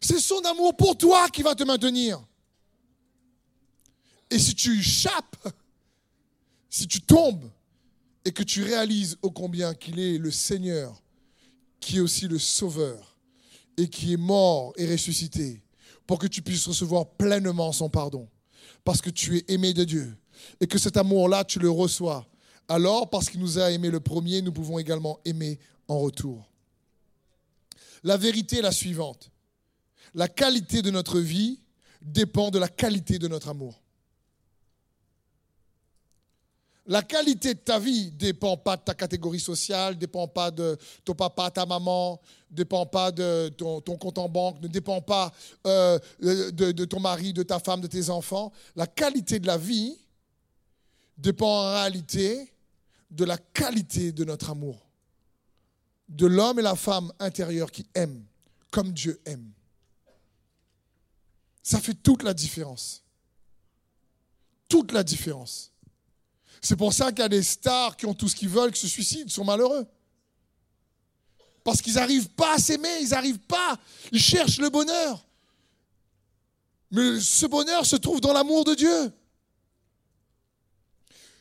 C'est 0.01 0.21
son 0.21 0.41
amour 0.45 0.77
pour 0.77 0.99
toi 0.99 1.29
qui 1.31 1.43
va 1.43 1.55
te 1.55 1.63
maintenir. 1.65 2.23
Et 4.31 4.39
si 4.39 4.55
tu 4.55 4.83
chapes, 4.83 5.37
si 6.75 6.89
tu 6.89 7.01
tombes 7.01 7.49
et 8.25 8.33
que 8.33 8.43
tu 8.43 8.65
réalises 8.65 9.17
ô 9.23 9.31
combien 9.31 9.75
qu'il 9.75 10.01
est 10.01 10.19
le 10.19 10.33
Seigneur, 10.33 11.01
qui 11.79 11.99
est 11.99 12.01
aussi 12.01 12.27
le 12.27 12.41
Sauveur, 12.41 13.17
et 13.77 13.89
qui 13.89 14.15
est 14.15 14.17
mort 14.17 14.73
et 14.77 14.91
ressuscité, 14.91 15.63
pour 16.05 16.19
que 16.19 16.27
tu 16.27 16.43
puisses 16.43 16.67
recevoir 16.67 17.07
pleinement 17.07 17.71
son 17.71 17.89
pardon, 17.89 18.29
parce 18.83 19.01
que 19.01 19.11
tu 19.11 19.37
es 19.37 19.45
aimé 19.47 19.73
de 19.73 19.85
Dieu, 19.85 20.17
et 20.61 20.67
que 20.67 20.79
cet 20.79 20.97
amour-là, 20.97 21.45
tu 21.45 21.61
le 21.61 21.71
reçois, 21.71 22.27
alors, 22.67 23.09
parce 23.09 23.31
qu'il 23.31 23.39
nous 23.39 23.61
a 23.61 23.71
aimé 23.71 23.89
le 23.89 24.01
premier, 24.01 24.43
nous 24.43 24.53
pouvons 24.53 24.81
également 24.81 25.21
aimer 25.25 25.61
en 25.87 26.01
retour. 26.01 26.45
La 28.03 28.17
vérité 28.17 28.59
est 28.59 28.63
la 28.63 28.73
suivante. 28.73 29.31
La 30.13 30.27
qualité 30.27 30.83
de 30.83 30.91
notre 30.91 31.21
vie 31.21 31.61
dépend 32.03 32.51
de 32.51 32.59
la 32.59 32.69
qualité 32.69 33.21
de 33.21 33.29
notre 33.29 33.51
amour. 33.51 33.84
La 36.87 37.03
qualité 37.03 37.55
de 37.55 37.61
ta 37.61 37.79
vie 37.79 38.07
ne 38.07 38.19
dépend 38.19 38.59
pas 38.59 38.77
de 38.77 38.83
ta 38.83 38.95
catégorie 38.95 39.41
sociale, 39.41 39.95
ne 39.95 39.99
dépend 40.01 40.29
pas 40.29 40.51
de 40.51 40.77
ton 41.03 41.15
papa, 41.15 41.51
ta 41.51 41.65
maman, 41.65 42.21
ne 42.51 42.57
dépend 42.57 42.85
pas 42.85 43.11
de 43.11 43.49
ton, 43.49 43.81
compte 43.81 44.19
en 44.19 44.29
banque, 44.29 44.61
ne 44.61 44.69
dépend 44.69 45.01
pas 45.01 45.33
euh, 45.67 45.99
de 46.21 46.85
ton 46.85 47.01
mari, 47.01 47.33
de 47.33 47.43
ta 47.43 47.59
femme, 47.59 47.81
de 47.81 47.87
tes 47.87 48.11
enfants. 48.11 48.53
La 48.77 48.87
qualité 48.87 49.39
de 49.39 49.47
la 49.47 49.57
vie 49.57 49.97
dépend 51.17 51.47
en 51.49 51.73
réalité 51.73 52.53
de 53.11 53.25
la 53.25 53.39
qualité 53.39 54.13
de 54.13 54.25
notre 54.25 54.51
amour, 54.51 54.87
de 56.09 56.27
l'homme 56.27 56.59
et 56.59 56.63
la 56.63 56.77
femme 56.77 57.13
intérieure 57.19 57.71
qui 57.71 57.87
aiment 57.95 58.25
comme 58.71 58.93
Dieu 58.93 59.21
aime. 59.25 59.53
Ça 61.63 61.81
fait 61.81 61.95
toute 61.95 62.25
la 62.25 62.35
différence. 62.35 63.05
Toute 64.69 64.93
la 64.93 65.03
différence. 65.03 65.71
C'est 66.65 66.77
pour 66.77 66.95
ça 66.95 67.13
qu'il 67.13 67.21
y 67.21 67.27
a 67.27 67.29
des 67.29 67.43
stars 67.43 67.95
qui 67.95 68.07
ont 68.07 68.15
tout 68.15 68.27
ce 68.27 68.35
qu'ils 68.35 68.49
veulent, 68.49 68.73
qui 68.73 68.81
se 68.81 68.89
suicident, 68.89 69.29
sont 69.29 69.45
malheureux. 69.45 69.87
Parce 71.63 71.83
qu'ils 71.83 71.93
n'arrivent 71.93 72.31
pas 72.31 72.55
à 72.55 72.59
s'aimer, 72.59 73.01
ils 73.03 73.11
n'arrivent 73.11 73.41
pas, 73.41 73.79
ils 74.11 74.19
cherchent 74.19 74.57
le 74.57 74.71
bonheur. 74.71 75.27
Mais 76.91 77.21
ce 77.21 77.45
bonheur 77.45 77.85
se 77.85 77.97
trouve 77.97 78.19
dans 78.23 78.33
l'amour 78.33 78.65
de 78.65 78.75
Dieu. 78.75 79.13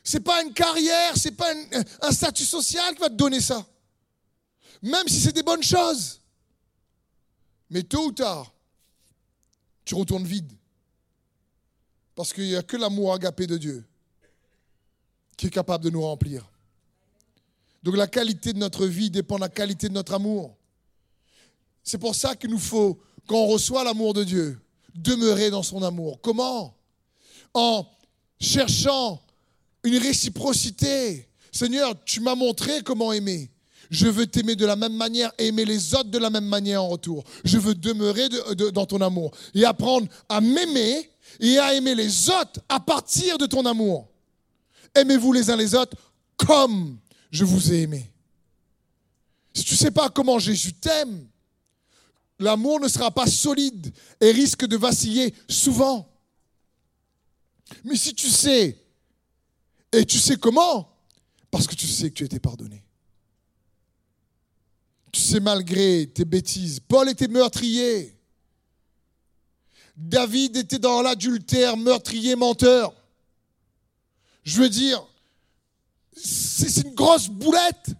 Ce 0.02 0.18
n'est 0.18 0.22
pas 0.22 0.42
une 0.42 0.52
carrière, 0.52 1.16
ce 1.16 1.28
n'est 1.28 1.34
pas 1.34 1.54
un, 2.02 2.12
statut 2.12 2.44
social 2.44 2.94
qui 2.94 3.00
va 3.00 3.08
te 3.08 3.14
donner 3.14 3.40
ça. 3.40 3.66
Même 4.82 5.08
si 5.08 5.18
c'est 5.18 5.32
des 5.32 5.42
bonnes 5.42 5.62
choses. 5.62 6.20
Mais 7.70 7.82
tôt 7.82 8.08
ou 8.08 8.12
tard, 8.12 8.52
tu 9.86 9.94
retournes 9.94 10.26
vide. 10.26 10.52
Parce 12.14 12.30
qu'il 12.30 12.44
n'y 12.44 12.56
a 12.56 12.62
que 12.62 12.76
l'amour 12.76 13.14
agapé 13.14 13.46
de 13.46 13.56
Dieu 13.56 13.86
qui 15.36 15.46
est 15.46 15.50
capable 15.50 15.84
de 15.84 15.90
nous 15.90 16.02
remplir. 16.02 16.48
Donc 17.82 17.96
la 17.96 18.06
qualité 18.06 18.52
de 18.52 18.58
notre 18.58 18.86
vie 18.86 19.10
dépend 19.10 19.36
de 19.36 19.42
la 19.42 19.48
qualité 19.48 19.88
de 19.88 19.94
notre 19.94 20.14
amour. 20.14 20.56
C'est 21.82 21.98
pour 21.98 22.14
ça 22.14 22.34
qu'il 22.34 22.50
nous 22.50 22.58
faut, 22.58 22.98
quand 23.26 23.36
on 23.36 23.46
reçoit 23.46 23.84
l'amour 23.84 24.14
de 24.14 24.24
Dieu, 24.24 24.58
demeurer 24.94 25.50
dans 25.50 25.62
son 25.62 25.82
amour. 25.82 26.20
Comment? 26.22 26.74
En 27.52 27.86
cherchant 28.40 29.20
une 29.82 29.98
réciprocité. 29.98 31.28
Seigneur, 31.52 31.94
tu 32.04 32.20
m'as 32.20 32.34
montré 32.34 32.82
comment 32.82 33.12
aimer. 33.12 33.50
Je 33.90 34.06
veux 34.06 34.26
t'aimer 34.26 34.56
de 34.56 34.64
la 34.64 34.76
même 34.76 34.96
manière 34.96 35.30
et 35.38 35.48
aimer 35.48 35.66
les 35.66 35.94
autres 35.94 36.10
de 36.10 36.18
la 36.18 36.30
même 36.30 36.46
manière 36.46 36.82
en 36.82 36.88
retour. 36.88 37.22
Je 37.44 37.58
veux 37.58 37.74
demeurer 37.74 38.28
dans 38.72 38.86
ton 38.86 39.00
amour 39.02 39.30
et 39.54 39.64
apprendre 39.64 40.08
à 40.28 40.40
m'aimer 40.40 41.10
et 41.38 41.58
à 41.58 41.74
aimer 41.74 41.94
les 41.94 42.30
autres 42.30 42.60
à 42.68 42.80
partir 42.80 43.36
de 43.36 43.46
ton 43.46 43.66
amour. 43.66 44.08
Aimez-vous 44.94 45.32
les 45.32 45.50
uns 45.50 45.56
les 45.56 45.74
autres 45.74 45.96
comme 46.36 46.98
je 47.30 47.44
vous 47.44 47.72
ai 47.72 47.82
aimé. 47.82 48.10
Si 49.52 49.64
tu 49.64 49.74
ne 49.74 49.78
sais 49.78 49.90
pas 49.90 50.08
comment 50.10 50.38
Jésus 50.38 50.72
t'aime, 50.72 51.26
l'amour 52.38 52.80
ne 52.80 52.88
sera 52.88 53.10
pas 53.10 53.26
solide 53.26 53.92
et 54.20 54.30
risque 54.32 54.66
de 54.66 54.76
vaciller 54.76 55.34
souvent. 55.48 56.08
Mais 57.84 57.96
si 57.96 58.14
tu 58.14 58.28
sais, 58.28 58.78
et 59.92 60.04
tu 60.04 60.18
sais 60.18 60.36
comment, 60.36 60.88
parce 61.50 61.66
que 61.66 61.74
tu 61.74 61.86
sais 61.86 62.10
que 62.10 62.14
tu 62.14 62.22
as 62.24 62.26
été 62.26 62.40
pardonné. 62.40 62.84
Tu 65.12 65.20
sais 65.20 65.38
malgré 65.38 66.08
tes 66.08 66.24
bêtises. 66.24 66.80
Paul 66.80 67.08
était 67.08 67.28
meurtrier. 67.28 68.18
David 69.96 70.56
était 70.56 70.80
dans 70.80 71.02
l'adultère, 71.02 71.76
meurtrier, 71.76 72.34
menteur. 72.34 72.92
Je 74.44 74.60
veux 74.60 74.68
dire, 74.68 75.04
c'est 76.14 76.82
une 76.82 76.94
grosse 76.94 77.28
boulette. 77.28 77.90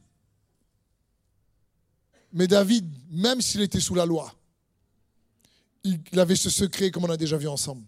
Mais 2.33 2.47
David, 2.47 2.87
même 3.11 3.41
s'il 3.41 3.63
était 3.63 3.81
sous 3.81 3.95
la 3.95 4.07
loi, 4.07 4.35
il 5.85 6.01
avait 6.19 6.37
ce 6.37 6.51
secret 6.51 6.91
comme 6.91 7.05
on 7.05 7.11
a 7.11 7.17
déjà 7.17 7.37
vu 7.37 7.49
ensemble. 7.49 7.85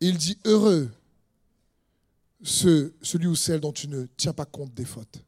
il 0.00 0.16
dit, 0.16 0.38
heureux 0.44 0.90
celui 2.42 3.26
ou 3.26 3.34
celle 3.34 3.60
dont 3.60 3.72
tu 3.72 3.88
ne 3.88 4.06
tiens 4.16 4.32
pas 4.32 4.44
compte 4.44 4.74
des 4.74 4.84
fautes. 4.84 5.18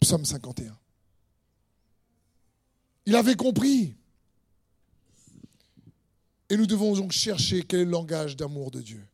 Psaume 0.00 0.24
51. 0.24 0.76
Il 3.06 3.16
avait 3.16 3.34
compris. 3.34 3.94
Et 6.50 6.56
nous 6.56 6.66
devons 6.66 6.94
donc 6.94 7.12
chercher 7.12 7.62
quel 7.62 7.80
est 7.80 7.84
le 7.84 7.90
langage 7.90 8.36
d'amour 8.36 8.70
de 8.70 8.80
Dieu. 8.80 9.04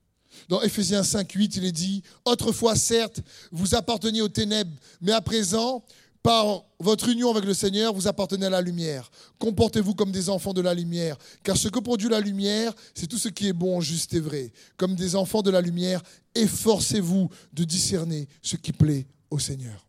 Dans 0.48 0.60
Ephésiens 0.62 1.02
5, 1.02 1.30
8, 1.30 1.56
il 1.56 1.64
est 1.64 1.72
dit, 1.72 2.02
Autrefois, 2.24 2.76
certes, 2.76 3.20
vous 3.52 3.74
apparteniez 3.74 4.22
aux 4.22 4.28
ténèbres, 4.28 4.72
mais 5.00 5.12
à 5.12 5.20
présent, 5.20 5.84
par 6.24 6.64
votre 6.80 7.10
union 7.10 7.30
avec 7.30 7.44
le 7.44 7.52
Seigneur, 7.52 7.92
vous 7.92 8.08
appartenez 8.08 8.46
à 8.46 8.50
la 8.50 8.62
lumière. 8.62 9.10
Comportez-vous 9.38 9.94
comme 9.94 10.10
des 10.10 10.30
enfants 10.30 10.54
de 10.54 10.62
la 10.62 10.72
lumière, 10.72 11.18
car 11.42 11.54
ce 11.54 11.68
que 11.68 11.78
produit 11.78 12.08
la 12.08 12.20
lumière, 12.20 12.72
c'est 12.94 13.06
tout 13.06 13.18
ce 13.18 13.28
qui 13.28 13.48
est 13.48 13.52
bon, 13.52 13.82
juste 13.82 14.14
et 14.14 14.20
vrai. 14.20 14.50
Comme 14.78 14.94
des 14.94 15.16
enfants 15.16 15.42
de 15.42 15.50
la 15.50 15.60
lumière, 15.60 16.02
efforcez-vous 16.34 17.28
de 17.52 17.64
discerner 17.64 18.26
ce 18.40 18.56
qui 18.56 18.72
plaît 18.72 19.06
au 19.30 19.38
Seigneur. 19.38 19.86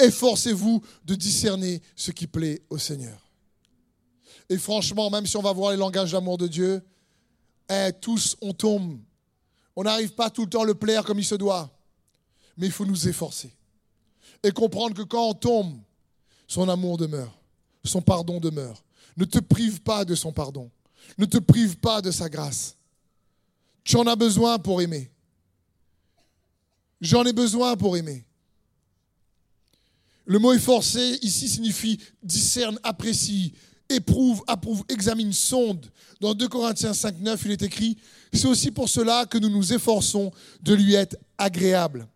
Efforcez-vous 0.00 0.82
de 1.04 1.14
discerner 1.14 1.80
ce 1.94 2.10
qui 2.10 2.26
plaît 2.26 2.60
au 2.70 2.78
Seigneur. 2.78 3.30
Et 4.48 4.58
franchement, 4.58 5.10
même 5.10 5.26
si 5.26 5.36
on 5.36 5.42
va 5.42 5.52
voir 5.52 5.70
les 5.70 5.76
langages 5.76 6.10
d'amour 6.10 6.38
de 6.38 6.48
Dieu, 6.48 6.82
eh, 7.68 7.92
tous, 8.00 8.36
on 8.40 8.52
tombe. 8.52 8.98
On 9.76 9.82
n'arrive 9.82 10.14
pas 10.14 10.30
tout 10.30 10.42
le 10.42 10.50
temps 10.50 10.62
à 10.62 10.66
le 10.66 10.74
plaire 10.74 11.04
comme 11.04 11.18
il 11.18 11.24
se 11.24 11.34
doit. 11.34 11.70
Mais 12.56 12.66
il 12.66 12.72
faut 12.72 12.86
nous 12.86 13.08
efforcer. 13.08 13.52
Et 14.42 14.52
comprendre 14.52 14.94
que 14.94 15.02
quand 15.02 15.28
on 15.28 15.34
tombe, 15.34 15.78
son 16.46 16.68
amour 16.68 16.96
demeure. 16.96 17.34
Son 17.84 18.00
pardon 18.00 18.40
demeure. 18.40 18.84
Ne 19.16 19.24
te 19.24 19.38
prive 19.38 19.80
pas 19.80 20.04
de 20.04 20.14
son 20.14 20.32
pardon. 20.32 20.70
Ne 21.18 21.26
te 21.26 21.38
prive 21.38 21.76
pas 21.76 22.00
de 22.00 22.10
sa 22.10 22.28
grâce. 22.28 22.76
Tu 23.82 23.96
en 23.96 24.06
as 24.06 24.16
besoin 24.16 24.58
pour 24.58 24.80
aimer. 24.80 25.10
J'en 27.00 27.24
ai 27.24 27.32
besoin 27.32 27.76
pour 27.76 27.96
aimer. 27.96 28.24
Le 30.26 30.38
mot 30.38 30.52
efforcé 30.52 31.18
ici 31.20 31.48
signifie 31.48 32.00
discerne, 32.22 32.78
apprécie, 32.82 33.52
éprouve, 33.88 34.42
approuve, 34.46 34.84
examine, 34.88 35.32
sonde. 35.32 35.90
Dans 36.20 36.34
2 36.34 36.48
Corinthiens 36.48 36.94
5, 36.94 37.20
9, 37.20 37.42
il 37.44 37.50
est 37.52 37.62
écrit, 37.62 37.96
c'est 38.32 38.46
aussi 38.46 38.70
pour 38.70 38.88
cela 38.88 39.26
que 39.26 39.38
nous 39.38 39.50
nous 39.50 39.72
efforçons 39.72 40.32
de 40.62 40.74
lui 40.74 40.94
être 40.94 41.16
agréable. 41.38 42.08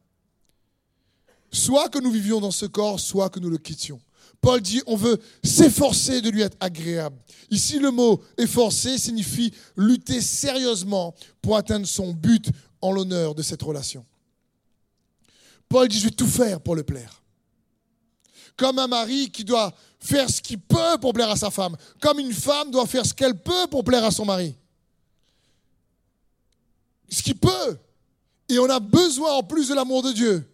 Soit 1.50 1.88
que 1.88 1.98
nous 1.98 2.10
vivions 2.10 2.40
dans 2.40 2.50
ce 2.50 2.66
corps, 2.66 3.00
soit 3.00 3.30
que 3.30 3.40
nous 3.40 3.50
le 3.50 3.58
quittions. 3.58 4.00
Paul 4.40 4.60
dit, 4.60 4.82
on 4.86 4.96
veut 4.96 5.18
s'efforcer 5.42 6.20
de 6.20 6.30
lui 6.30 6.42
être 6.42 6.56
agréable. 6.60 7.16
Ici, 7.50 7.78
le 7.78 7.90
mot 7.90 8.22
efforcer 8.36 8.98
signifie 8.98 9.52
lutter 9.76 10.20
sérieusement 10.20 11.14
pour 11.42 11.56
atteindre 11.56 11.86
son 11.86 12.12
but 12.12 12.48
en 12.80 12.92
l'honneur 12.92 13.34
de 13.34 13.42
cette 13.42 13.62
relation. 13.62 14.04
Paul 15.68 15.88
dit, 15.88 15.98
je 15.98 16.04
vais 16.04 16.10
tout 16.10 16.26
faire 16.26 16.60
pour 16.60 16.76
le 16.76 16.82
plaire. 16.82 17.17
Comme 18.58 18.78
un 18.80 18.88
mari 18.88 19.30
qui 19.30 19.44
doit 19.44 19.72
faire 20.00 20.28
ce 20.28 20.42
qu'il 20.42 20.58
peut 20.58 20.98
pour 21.00 21.14
plaire 21.14 21.30
à 21.30 21.36
sa 21.36 21.50
femme, 21.50 21.76
comme 22.00 22.18
une 22.18 22.32
femme 22.32 22.70
doit 22.70 22.86
faire 22.86 23.06
ce 23.06 23.14
qu'elle 23.14 23.38
peut 23.38 23.68
pour 23.70 23.84
plaire 23.84 24.04
à 24.04 24.10
son 24.10 24.24
mari. 24.24 24.54
Ce 27.08 27.22
qu'il 27.22 27.36
peut. 27.36 27.78
Et 28.48 28.58
on 28.58 28.68
a 28.68 28.80
besoin 28.80 29.32
en 29.34 29.42
plus 29.42 29.68
de 29.68 29.74
l'amour 29.74 30.02
de 30.02 30.12
Dieu 30.12 30.50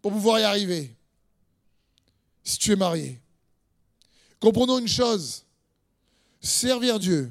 pour 0.00 0.12
pouvoir 0.12 0.38
y 0.38 0.44
arriver. 0.44 0.94
Si 2.44 2.58
tu 2.58 2.72
es 2.72 2.76
marié. 2.76 3.20
Comprenons 4.38 4.78
une 4.78 4.88
chose. 4.88 5.42
Servir 6.40 6.98
Dieu. 6.98 7.30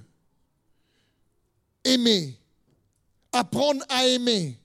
Aimer. 1.84 2.38
Apprendre 3.32 3.84
à 3.88 4.06
aimer. 4.06 4.60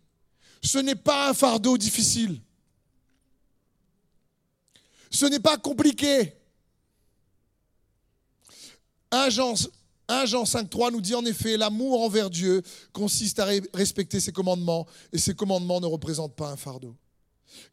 Ce 0.61 0.79
n'est 0.79 0.95
pas 0.95 1.31
un 1.31 1.35
fardeau 1.35 1.79
difficile. 1.79 2.41
Ce 5.15 5.27
n'est 5.27 5.39
pas 5.39 5.57
compliqué. 5.57 6.33
1 9.13 9.31
Jean, 9.31 9.55
1 10.09 10.27
Jean 10.27 10.43
5.3 10.43 10.91
nous 10.91 11.01
dit 11.01 11.15
en 11.15 11.25
effet, 11.25 11.57
l'amour 11.57 12.03
envers 12.03 12.29
Dieu 12.29 12.63
consiste 12.93 13.39
à 13.39 13.47
respecter 13.73 14.19
ses 14.19 14.33
commandements 14.33 14.89
et 15.13 15.19
ses 15.19 15.35
commandements 15.35 15.81
ne 15.81 15.87
représentent 15.87 16.35
pas 16.35 16.51
un 16.51 16.57
fardeau. 16.57 16.97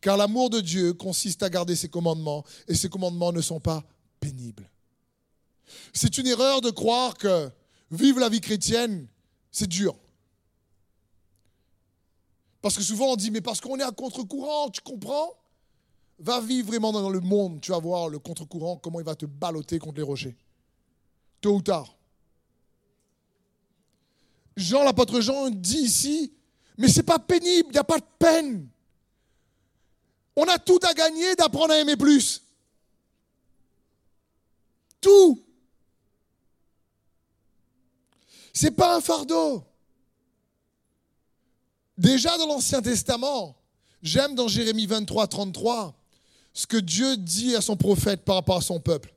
Car 0.02 0.18
l'amour 0.18 0.52
de 0.52 0.62
Dieu 0.62 0.94
consiste 0.94 1.42
à 1.42 1.50
garder 1.50 1.76
ses 1.76 1.90
commandements 1.90 2.46
et 2.68 2.76
ses 2.76 2.90
commandements 2.90 3.32
ne 3.32 3.42
sont 3.42 3.60
pas 3.60 3.84
pénibles. 4.20 4.70
C'est 5.94 6.20
une 6.20 6.28
erreur 6.28 6.62
de 6.62 6.70
croire 6.70 7.18
que 7.18 7.50
vivre 7.90 8.20
la 8.20 8.30
vie 8.30 8.42
chrétienne, 8.42 9.08
c'est 9.52 9.68
dur. 9.68 9.96
Parce 12.62 12.78
que 12.78 12.84
souvent 12.84 13.08
on 13.08 13.16
dit, 13.16 13.32
mais 13.32 13.42
parce 13.42 13.60
qu'on 13.60 13.80
est 13.80 13.84
à 13.84 13.92
contre-courant, 13.92 14.70
tu 14.70 14.82
comprends? 14.82 15.41
Va 16.22 16.40
vivre 16.40 16.68
vraiment 16.68 16.92
dans 16.92 17.10
le 17.10 17.20
monde, 17.20 17.62
tu 17.62 17.72
vas 17.72 17.80
voir 17.80 18.08
le 18.08 18.20
contre-courant, 18.20 18.78
comment 18.78 19.00
il 19.00 19.06
va 19.06 19.16
te 19.16 19.26
balloter 19.26 19.80
contre 19.80 19.98
les 19.98 20.04
rochers 20.04 20.36
tôt 21.42 21.56
ou 21.56 21.62
tard. 21.62 21.98
Jean, 24.56 24.84
l'apôtre 24.84 25.20
Jean 25.22 25.50
dit 25.50 25.80
ici, 25.80 26.34
mais 26.78 26.88
ce 26.88 26.98
n'est 26.98 27.04
pas 27.04 27.20
pénible, 27.20 27.70
il 27.70 27.74
n'y 27.74 27.78
a 27.80 27.84
pas 27.84 27.98
de 27.98 28.06
peine. 28.20 28.70
On 30.36 30.46
a 30.46 30.60
tout 30.60 30.80
à 30.84 30.94
gagner 30.94 31.36
d'apprendre 31.36 31.74
à 31.74 31.80
aimer 31.80 31.98
plus. 31.98 32.44
Tout. 35.02 35.44
Ce 38.54 38.66
n'est 38.66 38.72
pas 38.72 38.98
un 38.98 39.02
fardeau. 39.02 39.64
Déjà 41.98 42.38
dans 42.38 42.48
l'Ancien 42.48 42.82
Testament, 42.82 43.58
j'aime 44.02 44.36
dans 44.36 44.48
Jérémie 44.48 44.86
23, 44.86 45.28
33, 45.28 45.96
ce 46.54 46.68
que 46.68 46.78
Dieu 46.78 47.18
dit 47.18 47.56
à 47.56 47.62
son 47.62 47.76
prophète 47.76 48.22
par 48.22 48.36
rapport 48.36 48.58
à 48.58 48.62
son 48.62 48.80
peuple. 48.80 49.14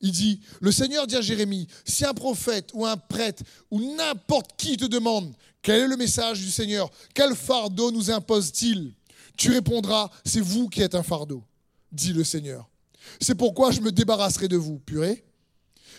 Il 0.00 0.12
dit, 0.12 0.40
le 0.60 0.70
Seigneur 0.70 1.06
dit 1.06 1.16
à 1.16 1.22
Jérémie, 1.22 1.66
si 1.84 2.04
un 2.04 2.12
prophète 2.12 2.70
ou 2.74 2.84
un 2.84 2.96
prêtre 2.96 3.42
ou 3.70 3.80
n'importe 3.96 4.50
qui 4.56 4.76
te 4.76 4.84
demande 4.84 5.32
quel 5.62 5.80
est 5.82 5.88
le 5.88 5.96
message 5.96 6.40
du 6.40 6.50
Seigneur, 6.50 6.90
quel 7.14 7.34
fardeau 7.34 7.90
nous 7.90 8.10
impose-t-il, 8.10 8.92
tu 9.36 9.50
répondras, 9.50 10.10
c'est 10.24 10.40
vous 10.40 10.68
qui 10.68 10.82
êtes 10.82 10.94
un 10.94 11.02
fardeau, 11.02 11.42
dit 11.90 12.12
le 12.12 12.22
Seigneur. 12.22 12.68
C'est 13.20 13.34
pourquoi 13.34 13.70
je 13.70 13.80
me 13.80 13.90
débarrasserai 13.90 14.48
de 14.48 14.56
vous, 14.56 14.78
purée. 14.78 15.24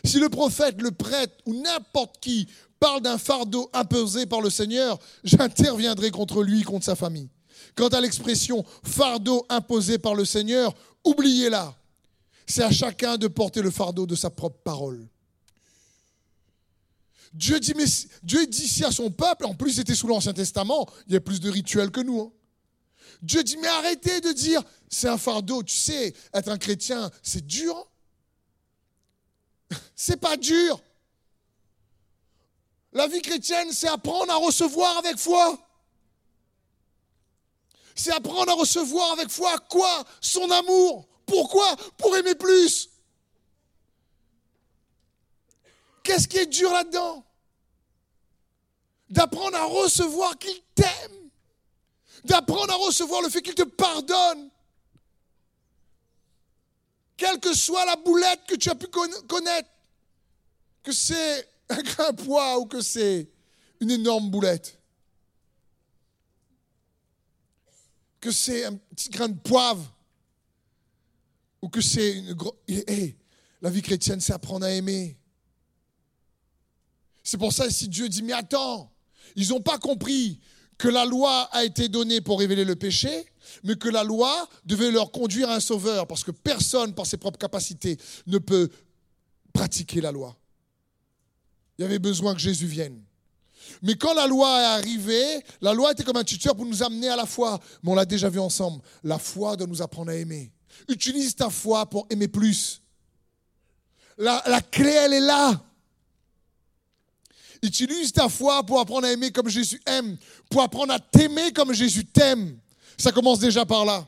Si 0.04 0.20
le 0.20 0.30
prophète, 0.30 0.82
le 0.82 0.92
prêtre 0.92 1.34
ou 1.46 1.56
n'importe 1.56 2.20
qui 2.20 2.48
parle 2.80 3.02
d'un 3.02 3.18
fardeau 3.18 3.70
imposé 3.74 4.26
par 4.26 4.42
le 4.42 4.52
Seigneur, 4.52 5.00
j'interviendrai 5.24 6.12
contre 6.12 6.44
lui, 6.44 6.62
contre 6.62 6.86
sa 6.86 6.96
famille. 6.96 7.30
Quant 7.76 7.90
à 7.90 8.00
l'expression 8.00 8.64
fardeau 8.84 9.46
imposé 9.50 9.98
par 9.98 10.16
le 10.16 10.26
Seigneur, 10.26 10.74
oubliez-la. 11.04 11.76
C'est 12.48 12.64
à 12.64 12.72
chacun 12.72 13.18
de 13.18 13.28
porter 13.28 13.62
le 13.62 13.72
fardeau 13.72 14.06
de 14.06 14.16
sa 14.16 14.30
propre 14.30 14.60
parole. 14.64 15.08
Dieu 17.34 17.60
dit, 17.60 17.74
mais, 17.76 17.86
Dieu 18.24 18.48
dit 18.48 18.64
ici 18.64 18.86
à 18.86 18.92
son 18.92 19.12
peuple, 19.12 19.46
en 19.46 19.56
plus 19.56 19.74
c'était 19.74 19.96
sous 19.96 20.08
l'Ancien 20.08 20.32
Testament, 20.32 20.88
il 21.08 21.14
y 21.14 21.18
a 21.18 21.22
plus 21.22 21.42
de 21.42 21.50
rituels 21.50 21.92
que 21.92 22.00
nous. 22.00 22.22
Hein. 22.22 22.32
Dieu 23.22 23.44
dit, 23.44 23.58
mais 23.58 23.68
arrêtez 23.68 24.22
de 24.22 24.32
dire, 24.32 24.64
c'est 24.90 25.10
un 25.10 25.18
fardeau, 25.18 25.62
tu 25.62 25.76
sais, 25.76 26.14
être 26.34 26.48
un 26.48 26.58
chrétien, 26.58 27.12
c'est 27.22 27.46
dur. 27.46 27.76
Hein. 29.72 29.76
c'est 29.96 30.20
pas 30.20 30.38
dur. 30.38 30.80
La 32.94 33.08
vie 33.08 33.22
chrétienne, 33.22 33.68
c'est 33.74 33.90
apprendre 33.90 34.32
à 34.32 34.38
recevoir 34.38 34.98
avec 34.98 35.18
foi. 35.18 35.60
C'est 37.96 38.12
apprendre 38.12 38.52
à 38.52 38.56
recevoir 38.56 39.14
avec 39.14 39.30
foi 39.30 39.58
quoi 39.70 40.04
Son 40.20 40.52
amour. 40.52 41.08
Pourquoi 41.26 41.76
Pour 41.98 42.16
aimer 42.18 42.36
plus. 42.36 42.90
Qu'est-ce 46.04 46.28
qui 46.28 46.38
est 46.38 46.46
dur 46.46 46.72
là-dedans 46.72 47.26
D'apprendre 49.10 49.56
à 49.58 49.64
recevoir 49.64 50.38
qu'il 50.38 50.62
t'aime. 50.76 51.30
D'apprendre 52.26 52.74
à 52.74 52.76
recevoir 52.76 53.22
le 53.22 53.30
fait 53.30 53.42
qu'il 53.42 53.56
te 53.56 53.64
pardonne. 53.64 54.50
Quelle 57.18 57.40
que 57.40 57.54
soit 57.54 57.86
la 57.86 57.96
boulette 57.96 58.42
que 58.46 58.56
tu 58.56 58.70
as 58.70 58.76
pu 58.76 58.88
connaître, 58.88 59.70
que 60.84 60.92
c'est 60.92 61.50
un 61.70 61.82
grain 61.82 62.14
poids 62.14 62.60
ou 62.60 62.66
que 62.66 62.82
c'est 62.82 63.30
une 63.80 63.92
énorme 63.92 64.30
boulette, 64.30 64.78
que 68.26 68.32
c'est 68.32 68.66
un 68.66 68.76
petit 68.76 69.10
grain 69.10 69.30
de 69.30 69.38
poivre 69.38 69.96
ou 71.62 71.70
que 71.70 71.80
c'est 71.80 72.18
une 72.18 72.34
grosse... 72.34 72.56
la 73.62 73.70
vie 73.70 73.84
chrétienne, 73.84 74.20
c'est 74.20 74.34
apprendre 74.34 74.66
à 74.66 74.72
aimer. 74.72 75.16
C'est 77.22 77.38
pour 77.38 77.54
ça 77.54 77.70
si 77.70 77.88
Dieu 77.88 78.10
dit, 78.10 78.24
mais 78.24 78.34
attends, 78.34 78.92
ils 79.36 79.50
n'ont 79.50 79.62
pas 79.62 79.78
compris 79.78 80.40
que 80.80 80.88
la 80.88 81.06
loi 81.06 81.44
a 81.52 81.66
été 81.66 81.88
donnée 81.88 82.20
pour 82.20 82.40
révéler 82.40 82.66
le 82.66 82.76
péché, 82.76 83.28
mais 83.64 83.76
que 83.76 83.90
la 83.90 84.04
loi 84.04 84.50
devait 84.66 84.90
leur 84.90 85.12
conduire 85.12 85.52
à 85.52 85.58
un 85.58 85.60
sauveur, 85.60 86.08
parce 86.08 86.24
que 86.24 86.32
personne, 86.32 86.96
par 86.96 87.06
ses 87.06 87.18
propres 87.18 87.38
capacités, 87.38 87.96
ne 88.26 88.40
peut 88.40 88.72
pratiquer 89.54 90.02
la 90.02 90.12
loi. 90.12 90.36
Il 91.78 91.84
y 91.84 91.86
avait 91.86 92.00
besoin 92.00 92.34
que 92.34 92.42
Jésus 92.42 92.66
vienne. 92.66 93.05
Mais 93.82 93.96
quand 93.96 94.14
la 94.14 94.28
loi 94.28 94.62
est 94.62 94.66
arrivée, 94.66 95.44
la 95.62 95.74
loi 95.74 95.92
était 95.92 96.04
comme 96.04 96.18
un 96.18 96.24
tuteur 96.24 96.56
pour 96.56 96.66
nous 96.66 96.84
amener 96.84 97.10
à 97.10 97.16
la 97.16 97.26
foi. 97.26 97.60
Mais 97.84 97.92
on 97.92 97.96
l'a 97.96 98.06
déjà 98.06 98.30
vu 98.30 98.40
ensemble. 98.40 98.82
La 99.04 99.20
foi 99.20 99.56
doit 99.56 99.68
nous 99.68 99.82
apprendre 99.82 100.12
à 100.12 100.16
aimer. 100.16 100.52
Utilise 100.88 101.36
ta 101.36 101.50
foi 101.50 101.86
pour 101.86 102.08
aimer 102.10 102.28
plus. 102.28 102.82
La, 104.18 104.62
clé, 104.72 104.92
elle 104.92 105.14
est 105.14 105.20
là. 105.20 105.62
Utilise 107.62 108.12
ta 108.12 108.30
foi 108.30 108.64
pour 108.64 108.80
apprendre 108.80 109.08
à 109.08 109.12
aimer 109.12 109.32
comme 109.32 109.50
Jésus 109.50 109.82
aime, 109.86 110.18
pour 110.50 110.62
apprendre 110.62 110.94
à 110.94 111.00
t'aimer 111.00 111.52
comme 111.52 111.74
Jésus 111.74 112.06
t'aime. 112.06 112.60
Ça 112.98 113.12
commence 113.12 113.40
déjà 113.40 113.66
par 113.66 113.86
là. 113.86 114.06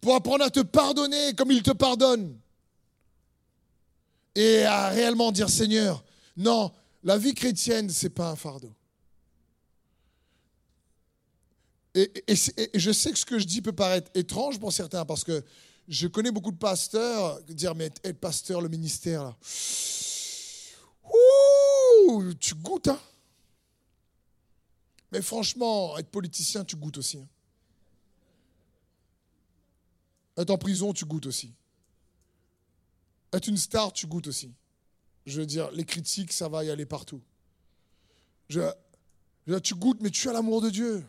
Pour 0.00 0.14
apprendre 0.14 0.44
à 0.44 0.50
te 0.50 0.60
pardonner 0.60 1.34
comme 1.34 1.50
il 1.50 1.62
te 1.62 1.70
pardonne. 1.70 2.38
Et 4.34 4.64
à 4.64 4.88
réellement 4.88 5.32
dire 5.32 5.48
Seigneur, 5.48 6.04
non, 6.36 6.70
la 7.06 7.16
vie 7.18 7.34
chrétienne, 7.34 7.88
ce 7.88 8.06
n'est 8.06 8.10
pas 8.10 8.30
un 8.30 8.36
fardeau. 8.36 8.74
Et, 11.94 12.10
je 12.74 12.90
sais 12.90 13.12
que 13.12 13.18
ce 13.18 13.24
que 13.24 13.38
je 13.38 13.44
dis 13.44 13.62
peut 13.62 13.72
paraître 13.72 14.10
étrange 14.14 14.58
pour 14.58 14.72
certains, 14.72 15.04
parce 15.04 15.22
que 15.22 15.44
je 15.86 16.08
connais 16.08 16.32
beaucoup 16.32 16.50
de 16.50 16.58
pasteurs 16.58 17.40
dire, 17.44 17.76
mais 17.76 17.92
être 18.02 18.18
pasteur, 18.18 18.60
le 18.60 18.68
ministère, 18.68 19.22
là 19.22 19.36
tu 22.40 22.54
goûtes, 22.56 22.88
hein 22.88 23.00
Mais 25.12 25.22
franchement, 25.22 25.96
être 25.98 26.10
politicien, 26.10 26.64
tu 26.64 26.74
goûtes 26.74 26.98
aussi. 26.98 27.18
Hein. 27.18 27.28
être 30.38 30.50
en 30.50 30.58
prison, 30.58 30.92
tu 30.92 31.04
goûtes 31.04 31.26
aussi. 31.26 31.52
Être 33.32 33.46
une 33.46 33.56
star, 33.56 33.92
tu 33.92 34.08
goûtes 34.08 34.26
aussi. 34.26 34.52
Je 35.26 35.40
veux 35.40 35.46
dire, 35.46 35.70
les 35.72 35.84
critiques, 35.84 36.32
ça 36.32 36.48
va 36.48 36.64
y 36.64 36.70
aller 36.70 36.86
partout. 36.86 37.20
Tu 38.48 39.74
goûtes, 39.74 40.00
mais 40.00 40.10
tu 40.10 40.28
as 40.28 40.32
l'amour 40.32 40.62
de 40.62 40.70
Dieu. 40.70 41.04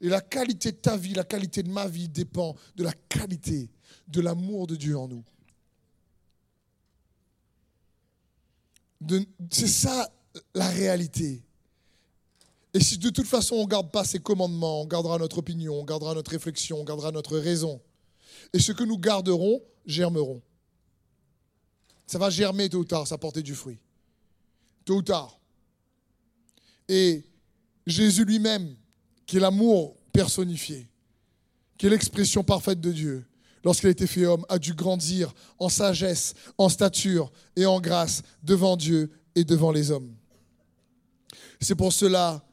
Et 0.00 0.08
la 0.08 0.20
qualité 0.20 0.72
de 0.72 0.76
ta 0.76 0.96
vie, 0.96 1.14
la 1.14 1.24
qualité 1.24 1.62
de 1.62 1.70
ma 1.70 1.86
vie 1.86 2.08
dépend 2.08 2.56
de 2.76 2.84
la 2.84 2.92
qualité 3.08 3.70
de 4.08 4.20
l'amour 4.20 4.66
de 4.66 4.76
Dieu 4.76 4.96
en 4.96 5.08
nous. 5.08 5.24
C'est 9.50 9.66
ça 9.66 10.10
la 10.54 10.68
réalité. 10.68 11.42
Et 12.72 12.80
si 12.80 12.98
de 12.98 13.10
toute 13.10 13.26
façon 13.26 13.56
on 13.56 13.64
ne 13.64 13.68
garde 13.68 13.90
pas 13.90 14.04
ces 14.04 14.18
commandements, 14.18 14.82
on 14.82 14.86
gardera 14.86 15.18
notre 15.18 15.38
opinion, 15.38 15.74
on 15.74 15.84
gardera 15.84 16.14
notre 16.14 16.30
réflexion, 16.30 16.80
on 16.80 16.84
gardera 16.84 17.12
notre 17.12 17.38
raison. 17.38 17.80
Et 18.52 18.58
ce 18.58 18.72
que 18.72 18.84
nous 18.84 18.98
garderons 18.98 19.62
germeront. 19.86 20.42
Ça 22.06 22.18
va 22.18 22.30
germer 22.30 22.68
tôt 22.68 22.78
ou 22.78 22.84
tard, 22.84 23.06
ça 23.06 23.18
porter 23.18 23.42
du 23.42 23.54
fruit. 23.54 23.78
Tôt 24.84 24.96
ou 24.96 25.02
tard. 25.02 25.38
Et 26.88 27.24
Jésus 27.86 28.24
lui-même, 28.24 28.76
qui 29.26 29.38
est 29.38 29.40
l'amour 29.40 29.96
personnifié, 30.12 30.88
qui 31.78 31.86
est 31.86 31.90
l'expression 31.90 32.44
parfaite 32.44 32.80
de 32.80 32.92
Dieu, 32.92 33.26
lorsqu'il 33.64 33.88
a 33.88 33.92
été 33.92 34.06
fait 34.06 34.26
homme, 34.26 34.44
a 34.48 34.58
dû 34.58 34.74
grandir 34.74 35.34
en 35.58 35.68
sagesse, 35.68 36.34
en 36.58 36.68
stature 36.68 37.32
et 37.56 37.66
en 37.66 37.80
grâce 37.80 38.22
devant 38.42 38.76
Dieu 38.76 39.10
et 39.34 39.44
devant 39.44 39.72
les 39.72 39.90
hommes. 39.90 40.14
C'est 41.60 41.74
pour 41.74 41.92
cela 41.92 42.44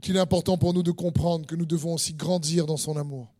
qu'il 0.00 0.16
est 0.16 0.20
important 0.20 0.58
pour 0.58 0.74
nous 0.74 0.82
de 0.82 0.90
comprendre 0.90 1.46
que 1.46 1.54
nous 1.54 1.64
devons 1.64 1.94
aussi 1.94 2.12
grandir 2.12 2.66
dans 2.66 2.76
son 2.76 2.96
amour. 2.96 3.31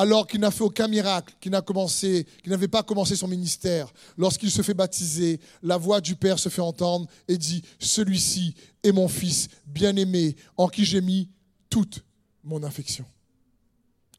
Alors 0.00 0.26
qu'il 0.26 0.40
n'a 0.40 0.50
fait 0.50 0.64
aucun 0.64 0.88
miracle, 0.88 1.34
qu'il 1.40 1.50
n'avait 1.50 2.68
pas 2.68 2.82
commencé 2.82 3.16
son 3.16 3.28
ministère, 3.28 3.92
lorsqu'il 4.16 4.50
se 4.50 4.62
fait 4.62 4.74
baptiser, 4.74 5.40
la 5.62 5.76
voix 5.76 6.00
du 6.00 6.16
Père 6.16 6.38
se 6.38 6.48
fait 6.48 6.62
entendre 6.62 7.06
et 7.28 7.36
dit 7.36 7.62
Celui-ci 7.78 8.54
est 8.82 8.92
mon 8.92 9.08
Fils 9.08 9.48
bien-aimé, 9.66 10.36
en 10.56 10.68
qui 10.68 10.84
j'ai 10.84 11.00
mis 11.00 11.28
toute 11.68 12.02
mon 12.44 12.62
affection 12.62 13.04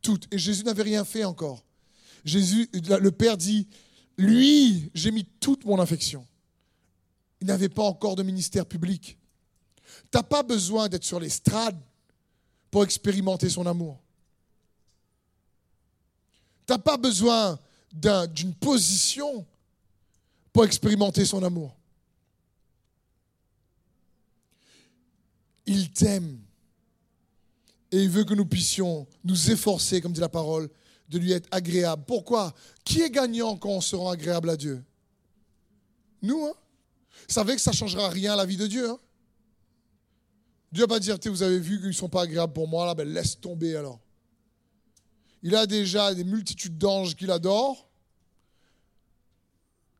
toutes. 0.01 0.27
Et 0.31 0.37
Jésus 0.37 0.63
n'avait 0.63 0.83
rien 0.83 1.05
fait 1.05 1.23
encore. 1.23 1.63
Le 2.25 3.09
Père 3.09 3.37
dit, 3.37 3.67
lui, 4.17 4.89
j'ai 4.93 5.11
mis 5.11 5.25
toute 5.39 5.65
mon 5.65 5.79
affection. 5.79 6.25
Il 7.39 7.47
n'avait 7.47 7.69
pas 7.69 7.83
encore 7.83 8.15
de 8.15 8.23
ministère 8.23 8.65
public. 8.65 9.17
Tu 10.11 10.17
n'as 10.17 10.23
pas 10.23 10.43
besoin 10.43 10.89
d'être 10.89 11.03
sur 11.03 11.19
l'estrade 11.19 11.79
pour 12.69 12.83
expérimenter 12.83 13.49
son 13.49 13.65
amour. 13.65 13.99
Tu 16.71 16.77
n'as 16.77 16.83
pas 16.83 16.95
besoin 16.95 17.59
d'une 17.91 18.53
position 18.53 19.45
pour 20.53 20.63
expérimenter 20.63 21.25
son 21.25 21.43
amour. 21.43 21.75
Il 25.65 25.91
t'aime. 25.91 26.39
Et 27.91 28.03
il 28.03 28.09
veut 28.09 28.23
que 28.23 28.33
nous 28.33 28.45
puissions 28.45 29.05
nous 29.25 29.51
efforcer, 29.51 29.99
comme 29.99 30.13
dit 30.13 30.21
la 30.21 30.29
parole, 30.29 30.69
de 31.09 31.19
lui 31.19 31.33
être 31.33 31.49
agréable. 31.51 32.05
Pourquoi? 32.07 32.53
Qui 32.85 33.01
est 33.01 33.09
gagnant 33.09 33.57
quand 33.57 33.71
on 33.71 33.81
se 33.81 33.97
rend 33.97 34.09
agréable 34.09 34.49
à 34.49 34.55
Dieu? 34.55 34.81
Nous, 36.21 36.45
hein? 36.45 36.53
Vous 37.27 37.33
savez 37.33 37.55
que 37.55 37.61
ça 37.61 37.71
ne 37.71 37.75
changera 37.75 38.07
rien 38.07 38.31
à 38.31 38.37
la 38.37 38.45
vie 38.45 38.55
de 38.55 38.67
Dieu. 38.67 38.89
Hein? 38.89 38.99
Dieu 40.71 40.83
va 40.83 40.87
pas 40.87 40.99
dire, 41.01 41.17
vous 41.25 41.43
avez 41.43 41.59
vu 41.59 41.79
qu'ils 41.79 41.87
ne 41.87 41.91
sont 41.91 42.07
pas 42.07 42.21
agréables 42.21 42.53
pour 42.53 42.69
moi, 42.69 42.85
là, 42.85 42.95
ben 42.95 43.09
laisse 43.09 43.37
tomber 43.37 43.75
alors. 43.75 43.99
Il 45.43 45.55
a 45.55 45.65
déjà 45.65 46.13
des 46.13 46.23
multitudes 46.23 46.77
d'anges 46.77 47.15
qu'il 47.15 47.31
adore. 47.31 47.87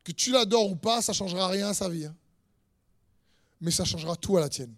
Que 0.04 0.12
tu 0.12 0.32
l'adores 0.32 0.72
ou 0.72 0.76
pas, 0.76 1.02
ça 1.02 1.12
ne 1.12 1.18
changera 1.18 1.48
rien 1.48 1.70
à 1.70 1.74
sa 1.74 1.90
vie. 1.90 2.06
Hein. 2.06 2.16
Mais 3.60 3.72
ça 3.72 3.86
changera 3.86 4.16
tout 4.16 4.38
à 4.38 4.42
la 4.42 4.50
tienne. 4.50 4.74